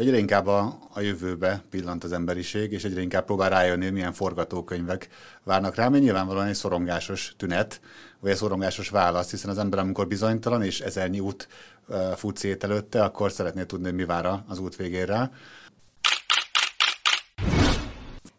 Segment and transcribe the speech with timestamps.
[0.00, 5.08] Egyre inkább a, a jövőbe pillant az emberiség, és egyre inkább próbál rájönni, milyen forgatókönyvek
[5.42, 7.80] várnak rá, mert nyilvánvalóan egy szorongásos tünet,
[8.20, 11.48] vagy egy szorongásos válasz, hiszen az ember, amikor bizonytalan és ezernyi út
[11.88, 15.30] uh, fut szét előtte, akkor szeretné tudni, mi vár az út végére.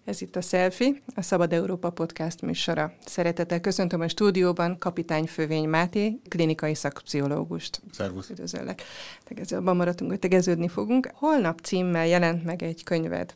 [0.06, 2.94] Ez itt a Selfie, a Szabad Európa podcast műsora.
[3.06, 7.82] Szeretettel köszöntöm a stúdióban kapitány Fővény Máté, klinikai szakpszichológust.
[7.92, 8.30] Szervusz.
[8.30, 8.82] Üdvözöllek.
[9.24, 11.10] Tegezőben maradtunk, hogy tegeződni fogunk.
[11.14, 13.34] Holnap címmel jelent meg egy könyved,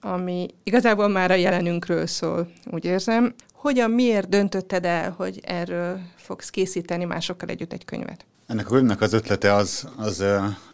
[0.00, 3.34] ami igazából már a jelenünkről szól, úgy érzem.
[3.52, 8.26] Hogyan, miért döntötted el, hogy erről fogsz készíteni másokkal együtt egy könyvet?
[8.46, 10.24] Ennek a könyvnek az ötlete az, az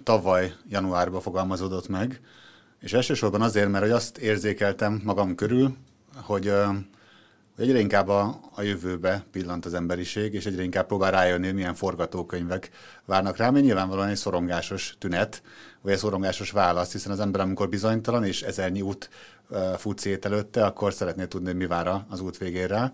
[0.03, 2.20] tavaly januárban fogalmazódott meg,
[2.84, 5.77] és elsősorban azért, mert hogy azt érzékeltem magam körül,
[6.15, 6.52] hogy,
[7.59, 12.70] egyre inkább a, a jövőbe pillant az emberiség, és egyre inkább próbál rájönni, milyen forgatókönyvek
[13.05, 15.42] várnak rá, mert nyilvánvalóan egy szorongásos tünet,
[15.81, 19.11] vagy egy szorongásos válasz, hiszen az ember, amikor bizonytalan és ezernyi út
[19.77, 22.92] fut szét előtte, akkor szeretné tudni, mi vár az út végére.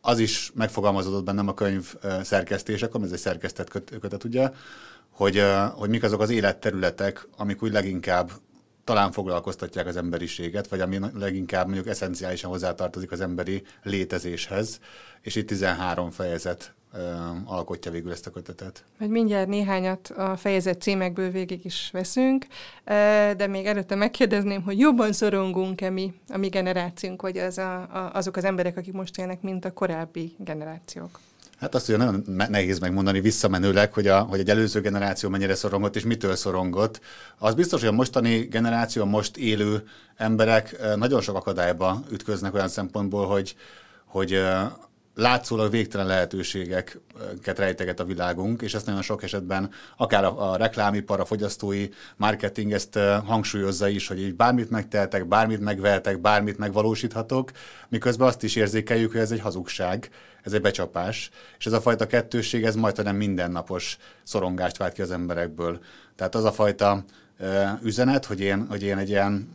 [0.00, 3.68] Az is megfogalmazódott bennem a könyv szerkesztésekor, ez egy szerkesztett
[4.00, 4.50] kötet, ugye,
[5.10, 5.42] hogy,
[5.74, 8.30] hogy mik azok az életterületek, amik úgy leginkább
[8.84, 14.80] talán foglalkoztatják az emberiséget, vagy ami leginkább mondjuk eszenciálisan hozzátartozik az emberi létezéshez,
[15.20, 16.74] és itt 13 fejezet
[17.44, 18.84] alkotja végül ezt a kötetet.
[18.98, 22.46] Majd mindjárt néhányat a fejezet címekből végig is veszünk,
[23.36, 28.10] de még előtte megkérdezném, hogy jobban szorongunk-e mi, a mi generációnk, vagy az a, a,
[28.12, 31.20] azok az emberek, akik most élnek, mint a korábbi generációk?
[31.60, 35.96] Hát azt ugye nagyon nehéz megmondani visszamenőleg, hogy, a, hogy egy előző generáció mennyire szorongott
[35.96, 37.00] és mitől szorongott.
[37.38, 39.82] Az biztos, hogy a mostani generáció, a most élő
[40.16, 43.56] emberek nagyon sok akadályba ütköznek olyan szempontból, hogy,
[44.04, 44.42] hogy
[45.14, 51.20] látszólag végtelen lehetőségeket rejteget a világunk, és ezt nagyon sok esetben akár a, a reklámipar,
[51.20, 57.50] a fogyasztói marketing ezt hangsúlyozza is, hogy így bármit megtehetek, bármit megvehetek, bármit megvalósíthatok,
[57.88, 60.10] miközben azt is érzékeljük, hogy ez egy hazugság,
[60.44, 65.10] ez egy becsapás, és ez a fajta kettősség, ez majdnem mindennapos szorongást vált ki az
[65.10, 65.78] emberekből.
[66.16, 67.04] Tehát az a fajta
[67.82, 69.48] üzenet, hogy én, hogy én egy ilyen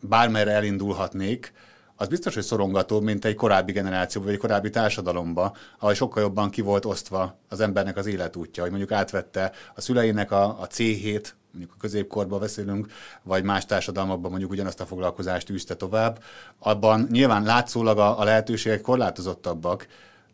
[0.00, 1.52] bármerre elindulhatnék,
[1.96, 6.50] az biztos, hogy szorongató, mint egy korábbi generáció, vagy egy korábbi társadalomba, ahol sokkal jobban
[6.50, 11.36] ki volt osztva az embernek az életútja, hogy mondjuk átvette a szüleinek a, a C-hét,
[11.54, 12.86] mondjuk a középkorban beszélünk,
[13.22, 16.22] vagy más társadalmakban mondjuk ugyanazt a foglalkozást űzte tovább,
[16.58, 19.86] abban nyilván látszólag a, a lehetőségek korlátozottabbak,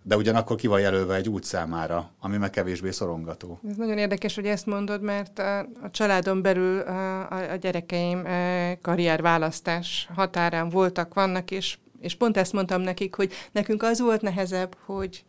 [0.02, 3.58] de ugyanakkor ki van jelölve egy út számára, ami meg kevésbé szorongató.
[3.68, 8.78] Ez nagyon érdekes, hogy ezt mondod, mert a, a családon belül a, a, gyerekeim e,
[8.80, 14.76] karrierválasztás határán voltak, vannak, és, és pont ezt mondtam nekik, hogy nekünk az volt nehezebb,
[14.84, 15.24] hogy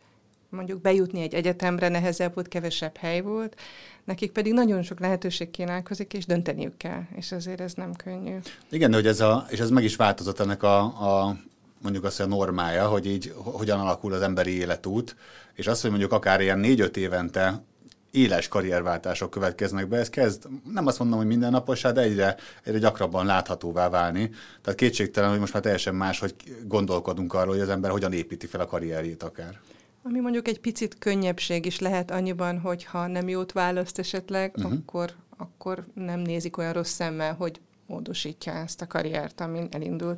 [0.52, 3.56] mondjuk bejutni egy egyetemre nehezebb volt, kevesebb hely volt,
[4.04, 8.36] nekik pedig nagyon sok lehetőség kínálkozik, és dönteniük kell, és azért ez nem könnyű.
[8.70, 11.36] Igen, de hogy ez a, és ez meg is változott ennek a, a
[11.82, 15.16] mondjuk azt, a normája, hogy így hogyan alakul az emberi életút,
[15.54, 17.62] és az, hogy mondjuk akár ilyen négy-öt évente
[18.10, 23.26] éles karrierváltások következnek be, ez kezd, nem azt mondom, hogy mindennapos, de egyre, egyre gyakrabban
[23.26, 24.30] láthatóvá válni.
[24.62, 26.34] Tehát kétségtelen, hogy most már teljesen más, hogy
[26.64, 29.60] gondolkodunk arról, hogy az ember hogyan építi fel a karrierjét akár.
[30.02, 34.72] Ami mondjuk egy picit könnyebbség is lehet annyiban, hogy ha nem jót választ esetleg, uh-huh.
[34.72, 40.16] akkor, akkor nem nézik olyan rossz szemmel, hogy módosítja ezt a karriert, amin elindul.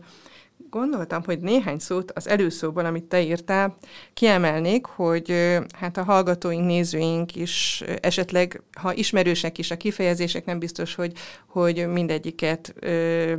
[0.70, 3.76] Gondoltam, hogy néhány szót az előszóban, amit te írtál,
[4.14, 10.94] kiemelnék, hogy hát a hallgatóink, nézőink is esetleg, ha ismerősek is a kifejezések, nem biztos,
[10.94, 11.12] hogy,
[11.46, 13.34] hogy mindegyiket ö,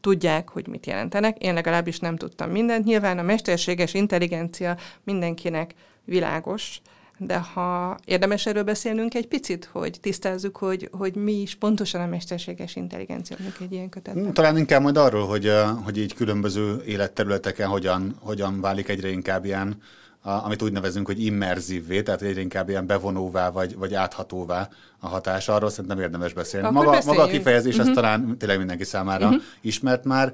[0.00, 1.38] tudják, hogy mit jelentenek.
[1.38, 2.84] Én legalábbis nem tudtam mindent.
[2.84, 5.74] Nyilván a mesterséges intelligencia mindenkinek
[6.04, 6.80] világos,
[7.18, 12.06] de ha érdemes erről beszélnünk egy picit, hogy tisztázzuk, hogy, hogy mi is pontosan a
[12.06, 14.32] mesterséges intelligencia, mondjuk egy ilyen kötetben.
[14.32, 15.52] Talán inkább majd arról, hogy,
[15.84, 19.80] hogy így különböző életterületeken hogyan, hogyan válik egyre inkább ilyen,
[20.24, 24.68] amit úgy nevezünk, hogy immerzívvé, tehát egyre inkább ilyen bevonóvá vagy, vagy áthatóvá
[25.00, 25.48] a hatás.
[25.48, 26.70] Arról szerintem érdemes beszélni.
[26.70, 27.88] maga, maga a kifejezés uh-huh.
[27.88, 27.94] az mhm.
[27.94, 29.42] talán tényleg mindenki számára uh-huh.
[29.60, 30.32] ismert már.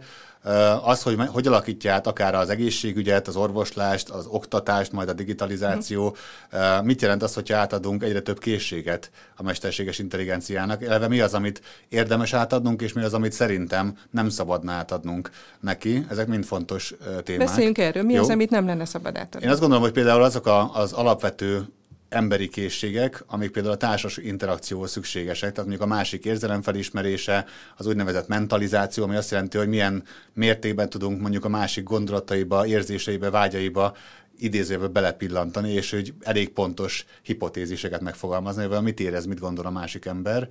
[0.83, 6.17] Az, hogy hogy alakítja át akár az egészségügyet, az orvoslást, az oktatást, majd a digitalizáció,
[6.53, 6.85] uh-huh.
[6.85, 10.83] mit jelent az, hogyha átadunk egyre több készséget a mesterséges intelligenciának?
[10.83, 16.07] Eleve mi az, amit érdemes átadnunk, és mi az, amit szerintem nem szabadna átadnunk neki?
[16.09, 16.95] Ezek mind fontos
[17.25, 17.47] témák.
[17.47, 18.03] Beszéljünk erről.
[18.03, 18.23] Mi Jó?
[18.23, 19.47] az, amit nem lenne szabad átadni?
[19.47, 21.69] Én azt gondolom, hogy például azok a, az alapvető
[22.11, 27.45] emberi készségek, amik például a társas interakcióhoz szükségesek, tehát mondjuk a másik érzelem felismerése,
[27.77, 30.03] az úgynevezett mentalizáció, ami azt jelenti, hogy milyen
[30.35, 33.97] mértékben tudunk mondjuk a másik gondolataiba, érzéseibe, vágyaiba
[34.43, 40.05] idézőbe belepillantani, és hogy elég pontos hipotéziseket megfogalmazni, hogy mit érez, mit gondol a másik
[40.05, 40.49] ember,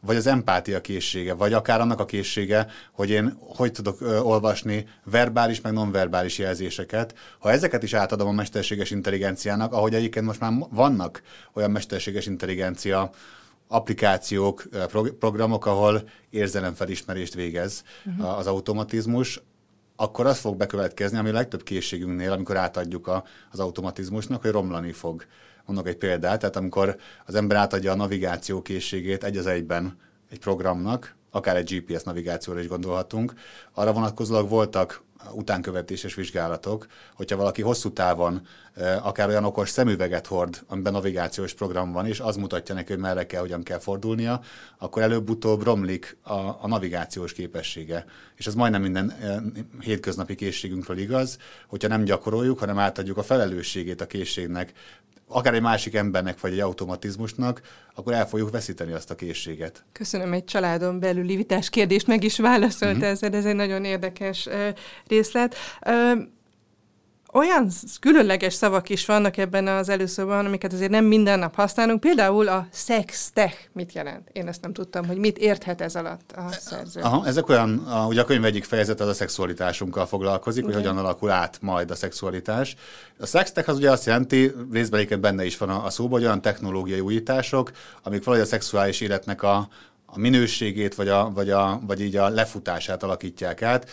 [0.00, 4.86] vagy az empátia készsége, vagy akár annak a készsége, hogy én hogy tudok ö, olvasni
[5.04, 7.14] verbális, meg nonverbális jelzéseket.
[7.38, 11.22] Ha ezeket is átadom a mesterséges intelligenciának, ahogy egyébként most már vannak
[11.52, 13.10] olyan mesterséges intelligencia
[13.68, 14.68] applikációk,
[15.18, 18.38] programok, ahol érzelemfelismerést végez uh-huh.
[18.38, 19.40] az automatizmus,
[20.00, 24.92] akkor az fog bekövetkezni, ami a legtöbb készségünknél, amikor átadjuk a, az automatizmusnak, hogy romlani
[24.92, 25.24] fog.
[25.66, 29.98] Mondok egy példát, tehát amikor az ember átadja a navigáció készségét egy az egyben
[30.30, 33.34] egy programnak, akár egy GPS navigációra is gondolhatunk,
[33.72, 38.46] arra vonatkozólag voltak utánkövetéses vizsgálatok, hogyha valaki hosszú távon
[39.02, 43.26] akár olyan okos szemüveget hord, amiben navigációs program van, és az mutatja neki, hogy merre
[43.26, 44.40] kell, hogyan kell fordulnia,
[44.78, 48.04] akkor előbb-utóbb romlik a, a navigációs képessége.
[48.36, 49.14] És ez majdnem minden
[49.80, 54.72] hétköznapi készségünkről igaz, hogyha nem gyakoroljuk, hanem átadjuk a felelősségét a készségnek,
[55.30, 57.60] akár egy másik embernek, vagy egy automatizmusnak,
[57.94, 59.84] akkor el fogjuk veszíteni azt a készséget.
[59.92, 63.08] Köszönöm, egy családon belüli vitás kérdést meg is válaszolt uh-huh.
[63.08, 64.48] ezzel, ez egy nagyon érdekes
[65.06, 65.54] részlet.
[67.32, 67.68] Olyan
[68.00, 72.00] különleges szavak is vannak ebben az előszóban, amiket azért nem minden nap használunk.
[72.00, 74.28] Például a sex tech mit jelent?
[74.32, 77.00] Én ezt nem tudtam, hogy mit érthet ez alatt a szerző.
[77.00, 80.98] Aha, ezek olyan, a, ugye a könyv egyik fejezet az a szexualitásunkkal foglalkozik, hogy hogyan
[80.98, 82.76] alakul át majd a szexualitás.
[83.18, 86.24] A sex tech az ugye azt jelenti, részben benne is van a, a szóban, hogy
[86.24, 87.70] olyan technológiai újítások,
[88.02, 89.68] amik valahogy a szexuális életnek a,
[90.06, 93.90] a minőségét, vagy, a, vagy, a, vagy így a lefutását alakítják át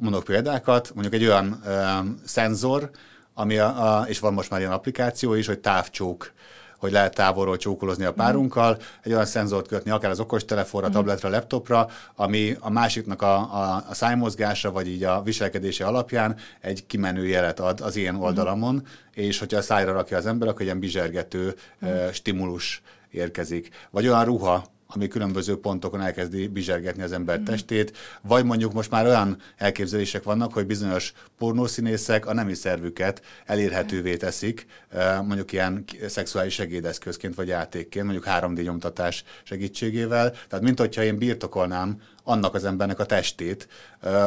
[0.00, 1.80] mondok példákat, mondjuk egy olyan ö,
[2.24, 2.90] szenzor,
[3.34, 6.32] ami a, a, és van most már ilyen applikáció is, hogy távcsók
[6.80, 10.92] hogy lehet távolról csókolozni a párunkkal, egy olyan szenzort kötni akár az okostelefonra, mm.
[10.92, 16.86] tabletre, laptopra, ami a másiknak a, a, a szájmozgása, vagy így a viselkedése alapján egy
[16.86, 18.78] kimenő jelet ad az ilyen oldalamon, mm.
[19.14, 23.70] és hogyha a szájra rakja az ember, akkor egy ilyen bizsergető uh, stimulus érkezik.
[23.90, 24.64] Vagy olyan ruha,
[24.94, 27.44] ami különböző pontokon elkezdi bizsergetni az ember mm.
[27.44, 34.16] testét, vagy mondjuk most már olyan elképzelések vannak, hogy bizonyos pornószínészek a nemi szervüket elérhetővé
[34.16, 34.66] teszik,
[35.22, 40.30] mondjuk ilyen szexuális segédeszközként vagy játékként, mondjuk 3D nyomtatás segítségével.
[40.30, 42.00] Tehát mint hogyha én birtokolnám
[42.30, 43.68] annak az embernek a testét,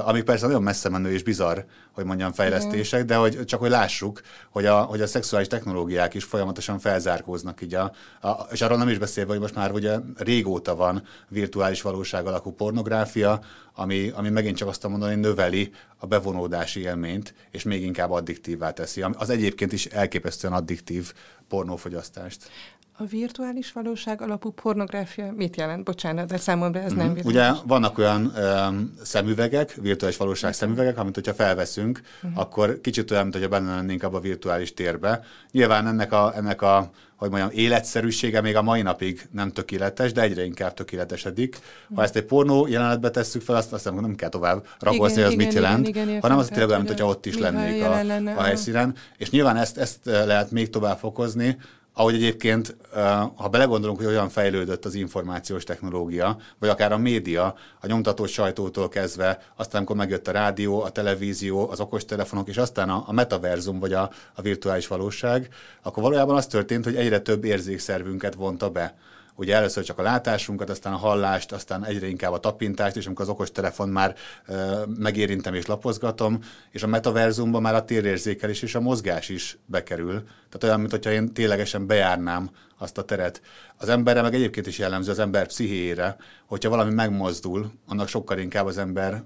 [0.06, 1.60] ami persze nagyon messze menő és bizarr,
[1.92, 3.06] hogy mondjam, fejlesztések, mm.
[3.06, 7.74] de hogy csak hogy lássuk, hogy a, hogy a szexuális technológiák is folyamatosan felzárkóznak így
[7.74, 7.92] a,
[8.22, 12.52] a, és arról nem is beszélve, hogy most már ugye régóta van virtuális valóság alakú
[12.52, 13.40] pornográfia,
[13.76, 19.02] ami, ami megint csak azt mondani, növeli a bevonódási élményt, és még inkább addiktívvá teszi.
[19.02, 21.14] Az egyébként is elképesztően addiktív
[21.48, 22.50] pornófogyasztást.
[22.98, 25.84] A virtuális valóság alapú pornográfia mit jelent?
[25.84, 26.98] Bocsánat, de számomra ez mm-hmm.
[26.98, 27.32] nem világos.
[27.32, 32.40] Ugye vannak olyan um, szemüvegek, virtuális valóság szemüvegek, amit hogyha felveszünk, uh-huh.
[32.40, 35.24] akkor kicsit olyan, mint hogyha benne lennénk abba a virtuális térbe.
[35.52, 40.22] Nyilván ennek a, ennek a hogy mondjam, életszerűsége még a mai napig nem tökéletes, de
[40.22, 41.60] egyre inkább tökéletesedik.
[41.96, 45.38] Ha ezt egy pornó jelenetbe tesszük fel, azt azt nem kell tovább rakozni, hogy az
[45.38, 48.00] mit jelent, igen, igen, hanem az tényleg olyan, mintha ott is lennék a,
[48.40, 48.96] a helyszínen.
[49.18, 51.58] És nyilván ezt, ezt lehet még tovább fokozni,
[51.94, 52.76] ahogy egyébként,
[53.36, 58.90] ha belegondolunk, hogy olyan fejlődött az információs technológia, vagy akár a média, a nyomtatott sajtótól
[58.90, 63.80] kezdve, aztán amikor megjött a rádió, a televízió, az okostelefonok, és aztán a, a metaverzum,
[63.80, 65.48] vagy a, a virtuális valóság,
[65.82, 68.96] akkor valójában az történt, hogy egyre több érzékszervünket vonta be
[69.36, 73.26] ugye először csak a látásunkat, aztán a hallást, aztán egyre inkább a tapintást, és amikor
[73.26, 74.16] az okos telefon már
[74.98, 76.40] megérintem és lapozgatom,
[76.72, 80.24] és a metaverzumban már a térérzékelés és a mozgás is bekerül.
[80.50, 83.42] Tehát olyan, mintha én ténylegesen bejárnám azt a teret.
[83.78, 88.66] Az emberre meg egyébként is jellemző az ember pszichéjére, hogyha valami megmozdul, annak sokkal inkább
[88.66, 89.24] az ember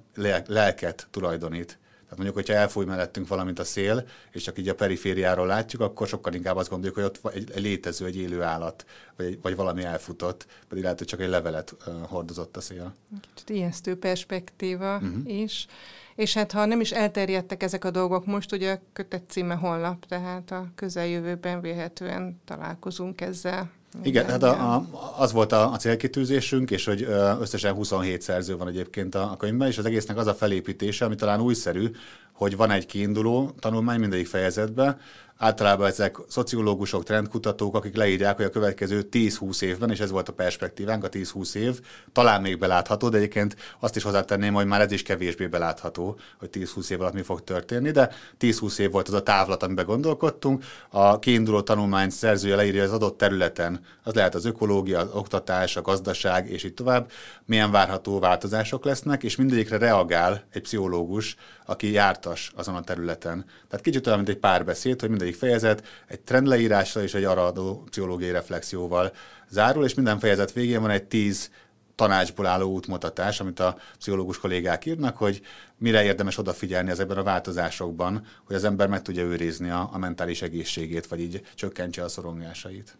[0.47, 1.79] lelket tulajdonít.
[2.09, 6.07] Tehát mondjuk, hogyha elfúj mellettünk valamint a szél, és csak így a perifériáról látjuk, akkor
[6.07, 8.85] sokkal inkább azt gondoljuk, hogy ott egy, létező, egy élő állat,
[9.15, 12.93] vagy, vagy valami elfutott, pedig lehet, hogy csak egy levelet hordozott a szél.
[13.33, 15.39] Kicsit ijesztő perspektíva uh-huh.
[15.39, 15.67] is.
[16.15, 20.05] És hát ha nem is elterjedtek ezek a dolgok, most ugye a kötet címe honlap,
[20.05, 23.71] tehát a közeljövőben véhetően találkozunk ezzel.
[24.03, 24.85] Igen, hát a, a,
[25.17, 27.07] az volt a, a célkitűzésünk, és hogy
[27.39, 31.15] összesen 27 szerző van egyébként a, a könyvben, és az egésznek az a felépítése, ami
[31.15, 31.91] talán újszerű,
[32.31, 34.99] hogy van egy kiinduló tanulmány mindegyik fejezetben,
[35.37, 40.33] Általában ezek szociológusok, trendkutatók, akik leírják, hogy a következő 10-20 évben, és ez volt a
[40.33, 41.79] perspektívánk, a 10-20 év,
[42.11, 46.49] talán még belátható, de egyébként azt is hozzátenném, hogy már ez is kevésbé belátható, hogy
[46.53, 50.63] 10-20 év alatt mi fog történni, de 10-20 év volt az a távlat, amiben gondolkodtunk.
[50.89, 55.81] A kiinduló tanulmány szerzője leírja az adott területen, az lehet az ökológia, az oktatás, a
[55.81, 57.11] gazdaság, és így tovább,
[57.45, 63.45] milyen várható változások lesznek, és mindegyikre reagál egy pszichológus, aki járt jártas azon a területen.
[63.67, 68.31] Tehát kicsit olyan, mint egy párbeszéd, hogy mindegyik fejezet egy trendleírással és egy aradó pszichológiai
[68.31, 69.11] reflexióval
[69.49, 71.49] zárul, és minden fejezet végén van egy tíz
[71.95, 75.41] tanácsból álló útmutatás, amit a pszichológus kollégák írnak, hogy
[75.77, 80.41] mire érdemes odafigyelni ezekben a változásokban, hogy az ember meg tudja őrizni a, a mentális
[80.41, 82.97] egészségét, vagy így csökkentse a szorongásait.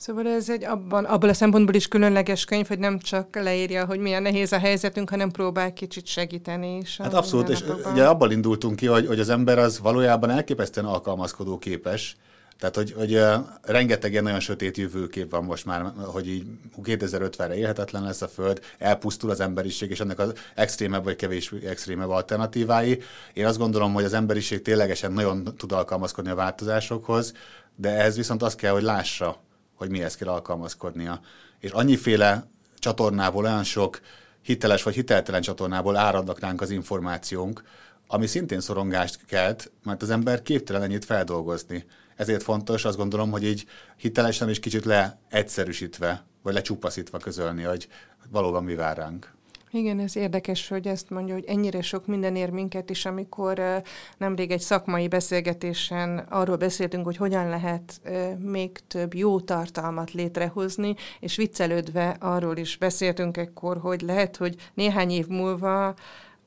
[0.00, 3.98] Szóval ez egy abban, abban a szempontból is különleges könyv, hogy nem csak leírja, hogy
[3.98, 6.96] milyen nehéz a helyzetünk, hanem próbál kicsit segíteni is.
[6.96, 11.58] Hát abszolút, és ugye abban indultunk ki, hogy, hogy az ember az valójában elképesztően alkalmazkodó
[11.58, 12.16] képes,
[12.58, 16.46] tehát, hogy, hogy uh, rengeteg ilyen nagyon sötét jövőkép van most már, hogy így
[16.82, 22.08] 2050-re élhetetlen lesz a Föld, elpusztul az emberiség, és ennek az extrémebb vagy kevés extrémebb
[22.08, 23.02] alternatívái.
[23.32, 27.32] Én azt gondolom, hogy az emberiség ténylegesen nagyon tud alkalmazkodni a változásokhoz,
[27.76, 29.48] de ehhez viszont az kell, hogy lássa,
[29.80, 31.20] hogy mihez kell alkalmazkodnia.
[31.58, 32.46] És annyiféle
[32.78, 34.00] csatornából, olyan sok
[34.42, 37.62] hiteles vagy hiteltelen csatornából áradnak ránk az információnk,
[38.06, 41.84] ami szintén szorongást kelt, mert az ember képtelen ennyit feldolgozni.
[42.16, 47.88] Ezért fontos, azt gondolom, hogy így hitelesen és kicsit leegyszerűsítve, vagy lecsupaszítva közölni, hogy
[48.30, 49.32] valóban mi vár ránk.
[49.72, 53.82] Igen, ez érdekes, hogy ezt mondja, hogy ennyire sok minden ér minket is, amikor
[54.18, 58.00] nemrég egy szakmai beszélgetésen arról beszéltünk, hogy hogyan lehet
[58.38, 65.10] még több jó tartalmat létrehozni, és viccelődve arról is beszéltünk ekkor, hogy lehet, hogy néhány
[65.10, 65.94] év múlva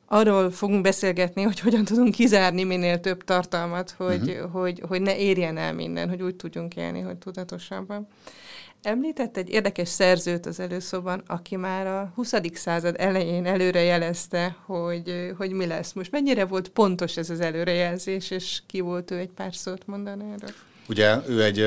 [0.06, 4.52] arról fogunk beszélgetni, hogy hogyan tudunk kizárni minél több tartalmat, hogy, uh-huh.
[4.52, 8.08] hogy, hogy ne érjen el minden, hogy úgy tudjunk élni, hogy tudatosabban.
[8.84, 12.34] Említett egy érdekes szerzőt az előszóban, aki már a 20.
[12.54, 15.94] század elején előre jelezte, hogy, hogy mi lesz.
[15.94, 20.24] Most mennyire volt pontos ez az előrejelzés, és ki volt ő egy pár szót mondani
[20.24, 20.50] erről?
[20.90, 21.60] Ugye ő egy,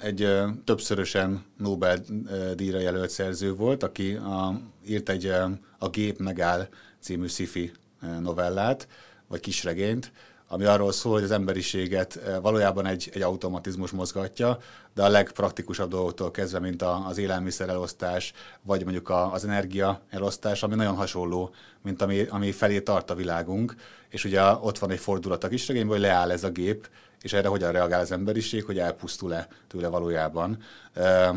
[0.00, 0.28] egy
[0.64, 5.32] többszörösen Nobel-díjra jelölt szerző volt, aki a, írt egy
[5.78, 6.68] A gép megáll
[7.00, 7.72] című sci
[8.20, 8.88] novellát,
[9.28, 10.12] vagy kisregényt,
[10.52, 14.58] ami arról szól, hogy az emberiséget eh, valójában egy, egy automatizmus mozgatja,
[14.94, 20.62] de a legpraktikusabb dolgoktól kezdve, mint az élelmiszer elosztás, vagy mondjuk a, az energia elosztás,
[20.62, 21.50] ami nagyon hasonló,
[21.82, 23.74] mint ami, ami felé tart a világunk,
[24.08, 26.88] és ugye ott van egy fordulat a kisregényben, hogy leáll ez a gép,
[27.22, 30.58] és erre hogyan reagál az emberiség, hogy elpusztul-e tőle valójában.
[30.92, 31.36] Ehm,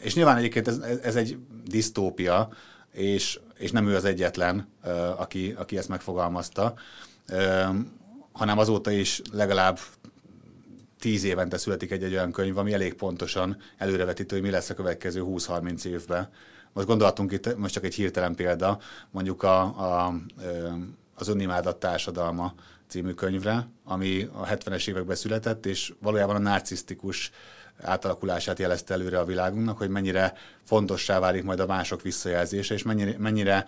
[0.00, 2.48] és nyilván egyébként ez, ez egy disztópia,
[2.92, 6.74] és, és nem ő az egyetlen, eh, aki, aki ezt megfogalmazta
[7.26, 7.76] ehm,
[8.34, 9.78] hanem azóta is legalább
[10.98, 14.74] tíz évente születik egy, egy olyan könyv, ami elég pontosan előrevetítő, hogy mi lesz a
[14.74, 16.28] következő 20-30 évben.
[16.72, 18.78] Most gondolhatunk itt, most csak egy hirtelen példa,
[19.10, 20.14] mondjuk a, a,
[21.14, 22.54] az Önimádat társadalma
[22.88, 27.30] című könyvre, ami a 70-es években született, és valójában a narcisztikus
[27.82, 33.14] átalakulását jelezte előre a világunknak, hogy mennyire fontossá válik majd a mások visszajelzése, és mennyire,
[33.18, 33.66] mennyire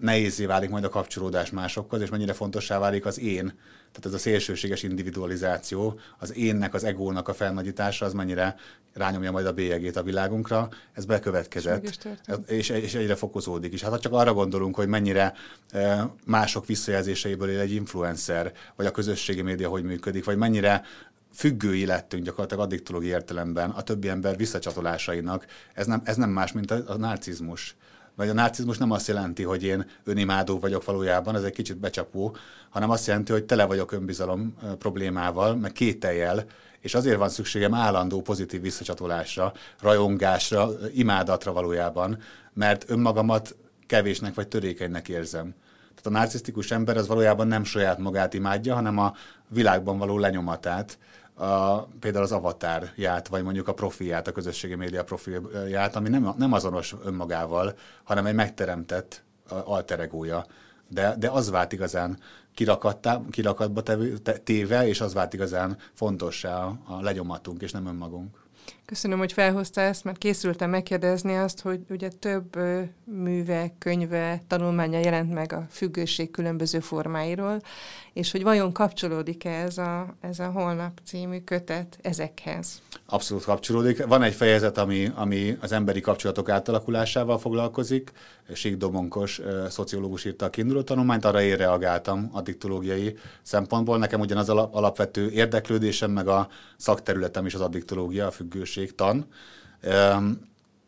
[0.00, 3.44] nehézé válik majd a kapcsolódás másokhoz, és mennyire fontossá válik az én,
[3.92, 8.56] tehát ez a szélsőséges individualizáció, az énnek, az egónak a felnagyítása, az mennyire
[8.94, 12.08] rányomja majd a bélyegét a világunkra, ez bekövetkezett,
[12.46, 13.82] és, és egyre fokozódik is.
[13.82, 15.34] Hát ha csak arra gondolunk, hogy mennyire
[16.24, 20.82] mások visszajelzéseiből él egy influencer, vagy a közösségi média hogy működik, vagy mennyire
[21.34, 25.46] függői lettünk gyakorlatilag addiktológiai értelemben a többi ember visszacsatolásainak.
[25.74, 27.76] Ez nem, ez nem más, mint a, a narcizmus.
[28.18, 32.36] Vagy a narcizmus nem azt jelenti, hogy én önimádó vagyok valójában, ez egy kicsit becsapó,
[32.70, 36.44] hanem azt jelenti, hogy tele vagyok önbizalom problémával, meg kételjel,
[36.80, 42.18] és azért van szükségem állandó pozitív visszacsatolásra, rajongásra, imádatra valójában,
[42.52, 43.56] mert önmagamat
[43.86, 45.54] kevésnek vagy törékenynek érzem.
[45.94, 49.14] Tehát a narcisztikus ember az valójában nem saját magát imádja, hanem a
[49.48, 50.98] világban való lenyomatát,
[51.38, 56.52] a, például az avatarját, vagy mondjuk a profilját, a közösségi média profilját, ami nem, nem
[56.52, 60.46] azonos önmagával, hanem egy megteremtett alteregója.
[60.88, 62.18] De, de az vált igazán
[62.54, 63.82] kirakattá, kirakatba
[64.44, 68.36] téve, és az vált igazán fontossá a lenyomatunk, és nem önmagunk.
[68.84, 72.56] Köszönöm, hogy felhozta ezt, mert készültem megkérdezni azt, hogy ugye több
[73.04, 77.60] műve, könyve, tanulmánya jelent meg a függőség különböző formáiról,
[78.12, 82.82] és hogy vajon kapcsolódik-e ez a, ez a Holnap című kötet ezekhez?
[83.06, 84.06] Abszolút kapcsolódik.
[84.06, 88.12] Van egy fejezet, ami, ami az emberi kapcsolatok átalakulásával foglalkozik.
[88.52, 93.98] Sík Domonkos szociológus írta a kiinduló tanulmányt, arra én reagáltam addiktológiai szempontból.
[93.98, 99.26] Nekem ugyanaz alapvető érdeklődésem, meg a szakterületem is az addiktológia, a függőségtan.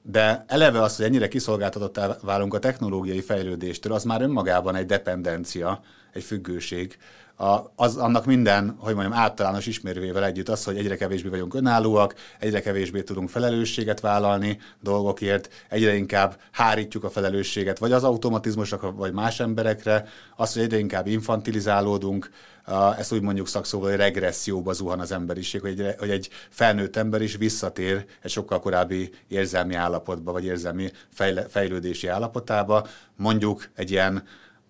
[0.03, 5.83] De eleve az, hogy ennyire kiszolgáltatottá válunk a technológiai fejlődéstől, az már önmagában egy dependencia,
[6.13, 6.99] egy függőség
[7.41, 12.15] a, az, annak minden, hogy mondjam, általános ismerőjével együtt az, hogy egyre kevésbé vagyunk önállóak,
[12.39, 19.13] egyre kevésbé tudunk felelősséget vállalni dolgokért, egyre inkább hárítjuk a felelősséget, vagy az automatizmusokra, vagy
[19.13, 22.31] más emberekre, az, hogy egyre inkább infantilizálódunk,
[22.99, 27.23] ezt úgy mondjuk szakszóval, hogy regresszióba zuhan az emberiség, hogy egy, hogy egy felnőtt ember
[27.23, 34.23] is visszatér egy sokkal korábbi érzelmi állapotba, vagy érzelmi fejle, fejlődési állapotába, mondjuk egy ilyen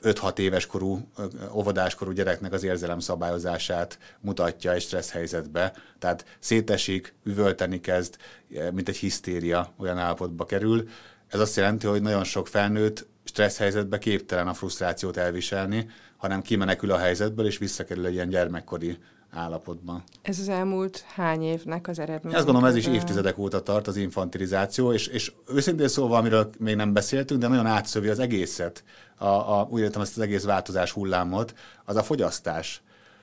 [0.02, 1.08] 5-6 éves korú,
[1.52, 5.72] óvodáskorú gyereknek az érzelem szabályozását mutatja egy stressz helyzetbe.
[5.98, 8.16] Tehát szétesik, üvölteni kezd,
[8.72, 10.88] mint egy hisztéria olyan állapotba kerül.
[11.28, 16.90] Ez azt jelenti, hogy nagyon sok felnőtt stressz helyzetbe képtelen a frusztrációt elviselni, hanem kimenekül
[16.90, 18.98] a helyzetből, és visszakerül egy ilyen gyermekkori
[19.30, 20.02] állapotban.
[20.22, 22.36] Ez az elmúlt hány évnek az eredménye?
[22.36, 26.76] Azt gondolom, ez is évtizedek óta tart az infantilizáció, és, és őszintén szóval, amiről még
[26.76, 28.84] nem beszéltünk, de nagyon átszövi az egészet,
[29.16, 32.82] a, a, úgy értem ezt az egész változás hullámot, az a fogyasztás.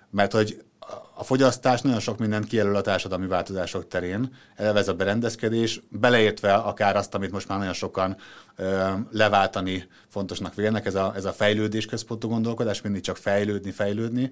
[0.09, 0.63] Mert hogy
[1.13, 6.53] a fogyasztás nagyon sok mindent kijelöl a társadalmi változások terén, eleve ez a berendezkedés, beleértve
[6.53, 8.17] akár azt, amit most már nagyon sokan
[8.55, 14.31] ö, leváltani fontosnak vélnek, ez a, ez a fejlődés központú gondolkodás, mindig csak fejlődni, fejlődni,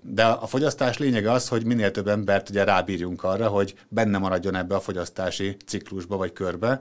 [0.00, 4.54] de a fogyasztás lényege az, hogy minél több embert ugye rábírjunk arra, hogy benne maradjon
[4.54, 6.80] ebbe a fogyasztási ciklusba vagy körbe,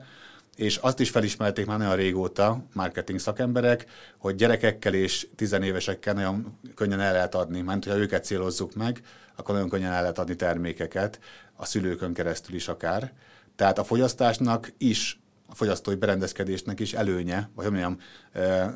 [0.62, 3.86] és azt is felismerték már nagyon régóta marketing szakemberek,
[4.18, 9.01] hogy gyerekekkel és tizenévesekkel nagyon könnyen el lehet adni, mert ha őket célozzuk meg,
[9.36, 11.20] akkor nagyon könnyen el lehet adni termékeket,
[11.56, 13.12] a szülőkön keresztül is akár.
[13.56, 17.98] Tehát a fogyasztásnak is a fogyasztói berendezkedésnek is előnye, vagy mondjam,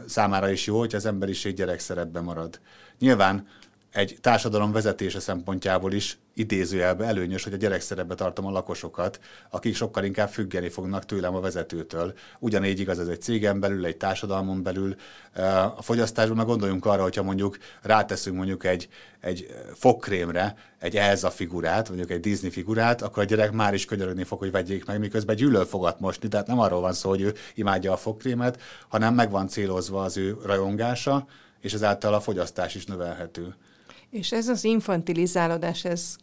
[0.08, 2.60] számára is jó, hogy az emberiség gyerekszerepben marad.
[3.00, 3.48] Nyilván
[3.92, 10.04] egy társadalom vezetése szempontjából is idézőjelbe előnyös, hogy a gyerekszerepbe tartom a lakosokat, akik sokkal
[10.04, 12.14] inkább függeni fognak tőlem a vezetőtől.
[12.40, 14.96] Ugyanígy igaz ez egy cégen belül, egy társadalmon belül.
[15.76, 18.88] A fogyasztásban meg gondoljunk arra, hogyha mondjuk ráteszünk mondjuk egy,
[19.20, 24.24] egy fogkrémre egy Elza figurát, mondjuk egy Disney figurát, akkor a gyerek már is könyörögni
[24.24, 26.28] fog, hogy vegyék meg, miközben gyűlöl fogat mosni.
[26.28, 30.18] Tehát nem arról van szó, hogy ő imádja a fogkrémet, hanem meg van célozva az
[30.18, 31.28] ő rajongása,
[31.60, 33.56] és ezáltal a fogyasztás is növelhető.
[34.16, 36.16] És ez az infantilizálódás, ez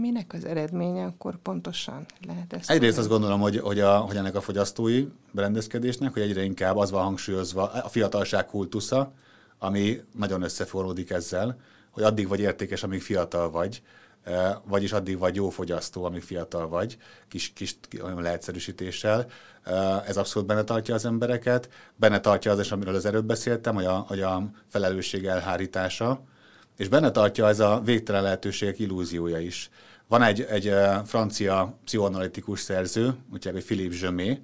[0.00, 2.70] minek az eredménye akkor pontosan lehet ezt?
[2.70, 6.90] Egyrészt azt gondolom, hogy, hogy, a, hogy ennek a fogyasztói berendezkedésnek, hogy egyre inkább az
[6.90, 9.12] van hangsúlyozva a fiatalság kultusza,
[9.58, 11.58] ami nagyon összeforródik ezzel,
[11.90, 13.82] hogy addig vagy értékes, amíg fiatal vagy,
[14.24, 16.96] e, vagyis addig vagy jó fogyasztó, amíg fiatal vagy,
[17.28, 19.26] kis, kis olyan leegyszerűsítéssel.
[19.64, 23.74] E, ez abszolút benne tartja az embereket, benne tartja az is, amiről az előbb beszéltem,
[23.74, 26.20] hogy a, hogy a felelősség elhárítása,
[26.76, 29.70] és benne tartja ez a végtelen lehetőségek illúziója is.
[30.08, 30.72] Van egy, egy
[31.04, 34.42] francia pszichoanalitikus szerző, úgyhogy egy Philippe Zsömé,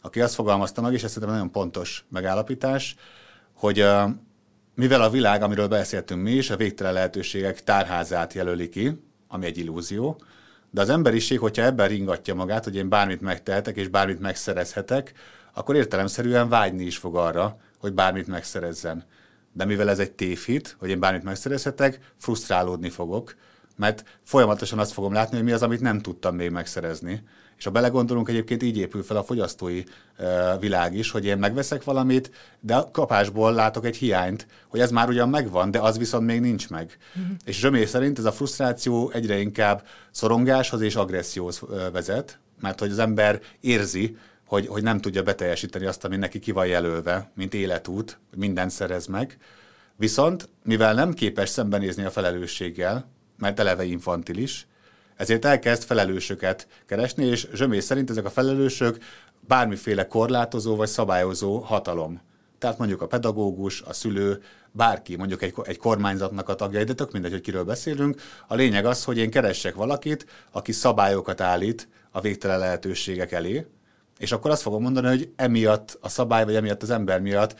[0.00, 2.94] aki azt fogalmazta meg, és ez szerintem nagyon pontos megállapítás,
[3.52, 3.86] hogy
[4.74, 9.58] mivel a világ, amiről beszéltünk mi is, a végtelen lehetőségek tárházát jelöli ki, ami egy
[9.58, 10.20] illúzió,
[10.70, 15.12] de az emberiség, hogyha ebben ringatja magát, hogy én bármit megtehetek és bármit megszerezhetek,
[15.54, 19.04] akkor értelemszerűen vágyni is fog arra, hogy bármit megszerezzen
[19.58, 23.36] de mivel ez egy tévhit, hogy én bármit megszerezhetek, frusztrálódni fogok,
[23.76, 27.22] mert folyamatosan azt fogom látni, hogy mi az, amit nem tudtam még megszerezni.
[27.56, 29.82] És ha belegondolunk, egyébként így épül fel a fogyasztói
[30.60, 35.08] világ is, hogy én megveszek valamit, de a kapásból látok egy hiányt, hogy ez már
[35.08, 36.98] ugyan megvan, de az viszont még nincs meg.
[37.16, 37.36] Uh-huh.
[37.44, 41.60] És Zsömé szerint ez a frusztráció egyre inkább szorongáshoz és agresszióhoz
[41.92, 44.16] vezet, mert hogy az ember érzi,
[44.48, 48.70] hogy, hogy nem tudja beteljesíteni azt, ami neki ki van jelölve, mint életút, hogy mindent
[48.70, 49.38] szerez meg.
[49.96, 54.66] Viszont, mivel nem képes szembenézni a felelősséggel, mert eleve infantilis,
[55.16, 58.98] ezért elkezd felelősöket keresni, és Zsömé szerint ezek a felelősök
[59.40, 62.20] bármiféle korlátozó vagy szabályozó hatalom.
[62.58, 67.12] Tehát mondjuk a pedagógus, a szülő, bárki, mondjuk egy, egy kormányzatnak a tagja, de tök
[67.12, 68.20] mindegy, hogy kiről beszélünk.
[68.46, 73.66] A lényeg az, hogy én keressek valakit, aki szabályokat állít a végtelen lehetőségek elé,
[74.18, 77.54] és akkor azt fogom mondani, hogy emiatt a szabály, vagy emiatt az ember miatt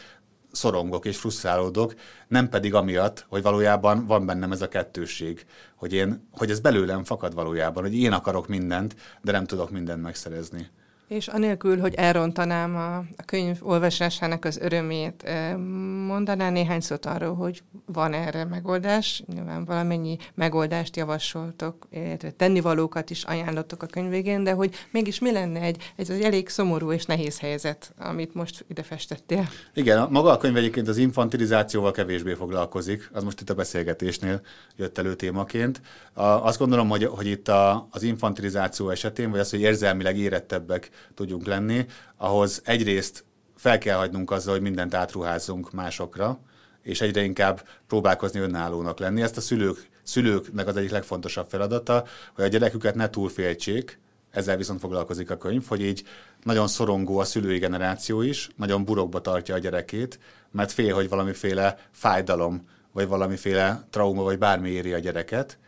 [0.52, 1.94] szorongok és frusztrálódok,
[2.28, 7.04] nem pedig amiatt, hogy valójában van bennem ez a kettőség, hogy, én, hogy ez belőlem
[7.04, 10.70] fakad valójában, hogy én akarok mindent, de nem tudok mindent megszerezni.
[11.08, 15.30] És anélkül, hogy elrontanám a, a könyv olvasásának az örömét,
[16.06, 19.22] mondaná néhány szót arról, hogy van erre megoldás.
[19.34, 25.32] Nyilván valamennyi megoldást javasoltok, illetve tennivalókat is ajánlottok a könyv végén, de hogy mégis mi
[25.32, 29.48] lenne egy, egy, egy elég szomorú és nehéz helyzet, amit most ide festettél.
[29.74, 34.40] Igen, maga a könyv egyébként az infantilizációval kevésbé foglalkozik, az most itt a beszélgetésnél
[34.76, 35.80] jött elő témaként.
[36.12, 40.90] A, azt gondolom, hogy, hogy itt a, az infantilizáció esetén, vagy az, hogy érzelmileg érettebbek
[41.14, 43.24] tudjunk lenni, ahhoz egyrészt
[43.56, 46.38] fel kell hagynunk azzal, hogy mindent átruházzunk másokra,
[46.82, 49.22] és egyre inkább próbálkozni önállónak lenni.
[49.22, 53.98] Ezt a szülők, szülőknek az egyik legfontosabb feladata, hogy a gyereküket ne túlféltsék,
[54.30, 56.04] ezzel viszont foglalkozik a könyv, hogy így
[56.42, 60.18] nagyon szorongó a szülői generáció is, nagyon burokba tartja a gyerekét,
[60.50, 65.58] mert fél, hogy valamiféle fájdalom, vagy valamiféle trauma, vagy bármi éri a gyereket,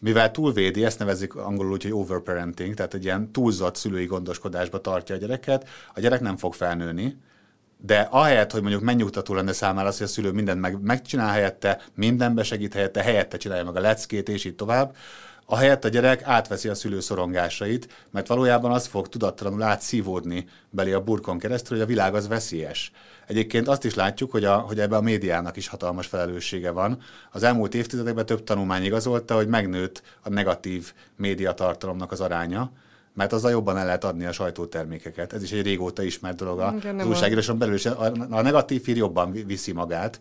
[0.00, 5.14] mivel túlvédi, ezt nevezik angolul úgy, hogy overparenting, tehát egy ilyen túlzott szülői gondoskodásba tartja
[5.14, 7.16] a gyereket, a gyerek nem fog felnőni,
[7.82, 11.82] de ahelyett, hogy mondjuk megnyugtató lenne számára az, hogy a szülő mindent meg, megcsinál helyette,
[11.94, 14.96] mindenbe segít helyette, helyette csinálja meg a leckét, és így tovább,
[15.50, 21.00] ahelyett a gyerek átveszi a szülő szorongásait, mert valójában az fog tudattalanul átszívódni belé a
[21.00, 22.92] burkon keresztül, hogy a világ az veszélyes.
[23.26, 26.98] Egyébként azt is látjuk, hogy, a, hogy ebbe a médiának is hatalmas felelőssége van.
[27.32, 32.70] Az elmúlt évtizedekben több tanulmány igazolta, hogy megnőtt a negatív médiatartalomnak az aránya,
[33.14, 35.32] mert azzal jobban el lehet adni a sajtótermékeket.
[35.32, 38.96] Ez is egy régóta ismert dolog a, az újságíráson belül, és a, a negatív hír
[38.96, 40.20] jobban viszi magát.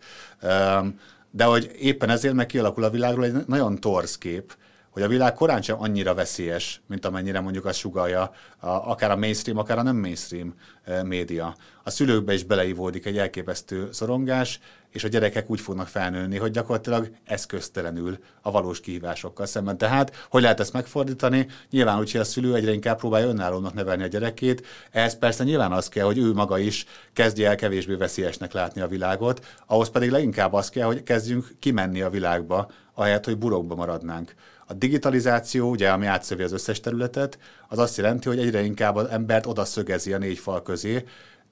[1.32, 4.54] De hogy éppen ezért meg kialakul a világról egy nagyon torz kép,
[4.90, 8.22] hogy a világ korán sem annyira veszélyes, mint amennyire mondjuk azt sugalja
[8.60, 11.56] a, akár a mainstream, akár a nem mainstream e, média.
[11.84, 17.12] A szülőkbe is beleivódik egy elképesztő szorongás, és a gyerekek úgy fognak felnőni, hogy gyakorlatilag
[17.26, 19.78] eszköztelenül a valós kihívásokkal szemben.
[19.78, 21.48] Tehát, hogy lehet ezt megfordítani?
[21.70, 24.66] Nyilván úgy, a szülő egyre inkább próbálja önállónak nevelni a gyerekét.
[24.92, 28.88] Ehhez persze nyilván az kell, hogy ő maga is kezdje el kevésbé veszélyesnek látni a
[28.88, 34.34] világot, ahhoz pedig leginkább az kell, hogy kezdjünk kimenni a világba, ahelyett, hogy burokba maradnánk.
[34.72, 39.06] A digitalizáció, ugye, ami átszövi az összes területet, az azt jelenti, hogy egyre inkább az
[39.06, 41.04] embert oda szögezi a négy fal közé,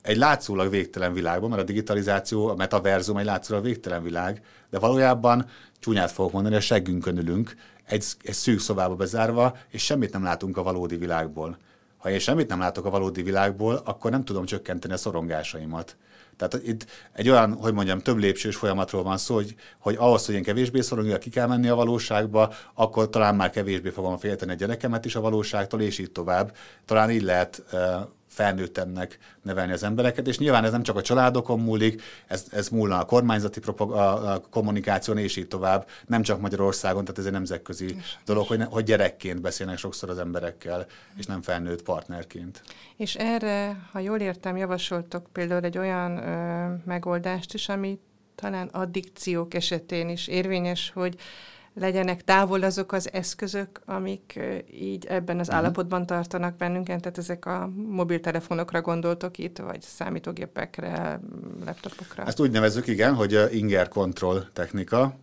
[0.01, 5.45] egy látszólag végtelen világban, mert a digitalizáció, a metaverzum egy látszólag végtelen világ, de valójában
[5.79, 10.57] csúnyát fogok mondani, a seggünkön ülünk, egy, egy szűk szobába bezárva, és semmit nem látunk
[10.57, 11.57] a valódi világból.
[11.97, 15.95] Ha én semmit nem látok a valódi világból, akkor nem tudom csökkenteni a szorongásaimat.
[16.37, 20.35] Tehát itt egy olyan, hogy mondjam, több lépcsős folyamatról van szó, hogy, hogy ahhoz, hogy
[20.35, 24.55] én kevésbé szorongja, ki kell menni a valóságba, akkor talán már kevésbé fogom félteni a
[24.55, 26.55] gyerekemet is a valóságtól, és így tovább.
[26.85, 27.63] Talán így lehet
[28.27, 32.99] felnőttemnek nevelni az embereket, és nyilván ez nem csak a családokon múlik, ez, ez múlna
[32.99, 37.31] a kormányzati propag- a, a kommunikáción, és így tovább, nem csak Magyarországon, tehát ez egy
[37.31, 40.85] nemzetközi és dolog, hogy, ne, hogy gyerekként beszélnek sokszor az emberekkel,
[41.17, 42.61] és nem felnőtt partnerként.
[42.97, 47.99] És erre, ha jól értem, javasoltok például egy olyan ö, megoldást is, ami
[48.35, 51.15] talán addikciók esetén is érvényes, hogy
[51.79, 54.39] legyenek távol azok az eszközök, amik
[54.71, 55.63] így ebben az uh-huh.
[55.63, 61.19] állapotban tartanak bennünket, tehát ezek a mobiltelefonokra gondoltok itt, vagy számítógépekre,
[61.65, 62.23] laptopokra.
[62.23, 65.15] Ezt úgy nevezzük, igen, hogy Inger Control technika,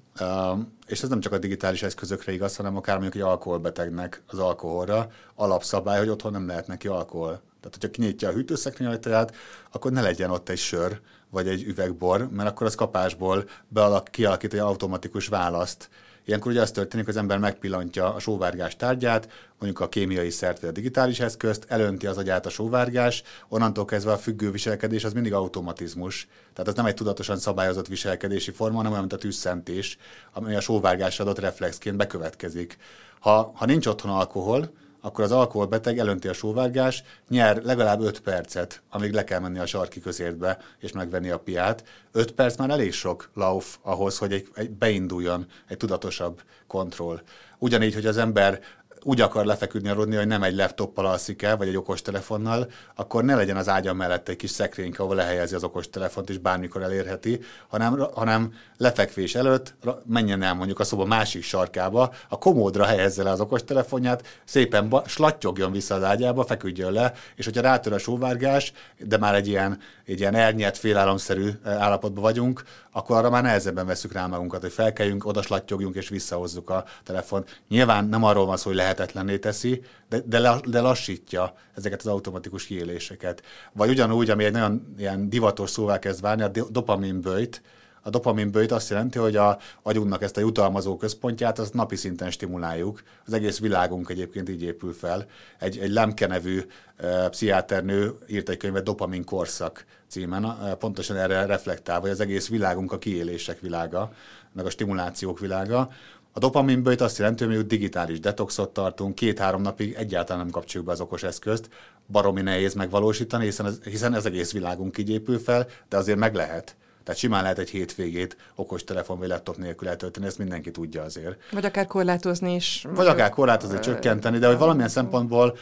[0.86, 5.08] és ez nem csak a digitális eszközökre igaz, hanem akár mondjuk egy alkoholbetegnek az alkoholra
[5.34, 7.40] alapszabály, hogy otthon nem lehet neki alkohol.
[7.60, 9.34] Tehát, hogyha kinyitja a hűtőszekrény ajtaját,
[9.72, 14.52] akkor ne legyen ott egy sör, vagy egy üvegbor, mert akkor az kapásból bealak, kialakít
[14.52, 15.88] egy automatikus választ
[16.26, 20.60] Ilyenkor ugye az történik, hogy az ember megpillantja a sóvárgás tárgyát, mondjuk a kémiai szert
[20.60, 25.12] vagy a digitális eszközt, elönti az agyát a sóvárgás, onnantól kezdve a függő viselkedés az
[25.12, 26.28] mindig automatizmus.
[26.52, 29.98] Tehát az nem egy tudatosan szabályozott viselkedési forma, hanem olyan, mint a tűzszentés,
[30.32, 32.78] ami a sóvárgás adott reflexként bekövetkezik.
[33.20, 34.70] Ha, ha nincs otthon alkohol,
[35.04, 39.66] akkor az alkoholbeteg elönti a sóvárgás, nyer legalább 5 percet, amíg le kell menni a
[39.66, 41.84] sarki közértbe és megvenni a piát.
[42.12, 47.20] 5 perc már elég sok lauf ahhoz, hogy egy, egy beinduljon egy tudatosabb kontroll.
[47.58, 48.60] Ugyanígy, hogy az ember
[49.04, 53.34] úgy akar lefeküdni aludni, hogy nem egy laptoppal alszik el, vagy egy okostelefonnal, akkor ne
[53.34, 58.06] legyen az ágya mellett egy kis szekrényke, ahol lehelyezi az okostelefont, és bármikor elérheti, hanem,
[58.14, 59.74] hanem lefekvés előtt
[60.06, 65.02] menjen el mondjuk a szoba másik sarkába, a komódra helyezze le az okostelefonját, szépen ba,
[65.06, 69.78] slattyogjon vissza az ágyába, feküdjön le, és hogyha rátör a sóvárgás, de már egy ilyen,
[70.04, 72.62] egy ilyen ernyelt, félálomszerű állapotban vagyunk,
[72.92, 77.44] akkor arra már nehezebben veszük rá magunkat, hogy felkeljünk, odaslatjogjunk és visszahozzuk a telefon.
[77.68, 82.64] Nyilván nem arról van szó, hogy lehetetlenné teszi, de, de, de lassítja ezeket az automatikus
[82.66, 83.42] kiéléseket.
[83.72, 87.62] Vagy ugyanúgy, ami egy nagyon ilyen divatos szóvá kezd válni, a dopaminbőjt,
[88.06, 93.02] a dopaminbőjt azt jelenti, hogy a agyunknak ezt a jutalmazó központját azt napi szinten stimuláljuk.
[93.26, 95.26] Az egész világunk egyébként így épül fel.
[95.58, 96.60] Egy, egy Lemke nevű
[96.96, 102.48] e, pszichiáternő írt egy könyvet Dopamin korszak címen, e, pontosan erre reflektál, hogy az egész
[102.48, 104.12] világunk a kiélések világa,
[104.52, 105.88] meg a stimulációk világa.
[106.36, 111.00] A dopaminbőjt azt jelenti, hogy digitális detoxot tartunk, két-három napig egyáltalán nem kapcsoljuk be az
[111.00, 111.68] okos eszközt,
[112.06, 116.34] baromi nehéz megvalósítani, hiszen ez, hiszen ez egész világunk így épül fel, de azért meg
[116.34, 116.76] lehet.
[117.04, 121.36] Tehát simán lehet egy hétvégét okos telefon vagy laptop nélkül eltölteni, ezt mindenki tudja azért.
[121.52, 122.86] Vagy akár korlátozni is.
[122.88, 125.56] Vagy akár korlátozni, csökkenteni, de hogy valamilyen szempontból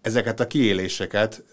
[0.00, 1.44] ezeket a kiéléseket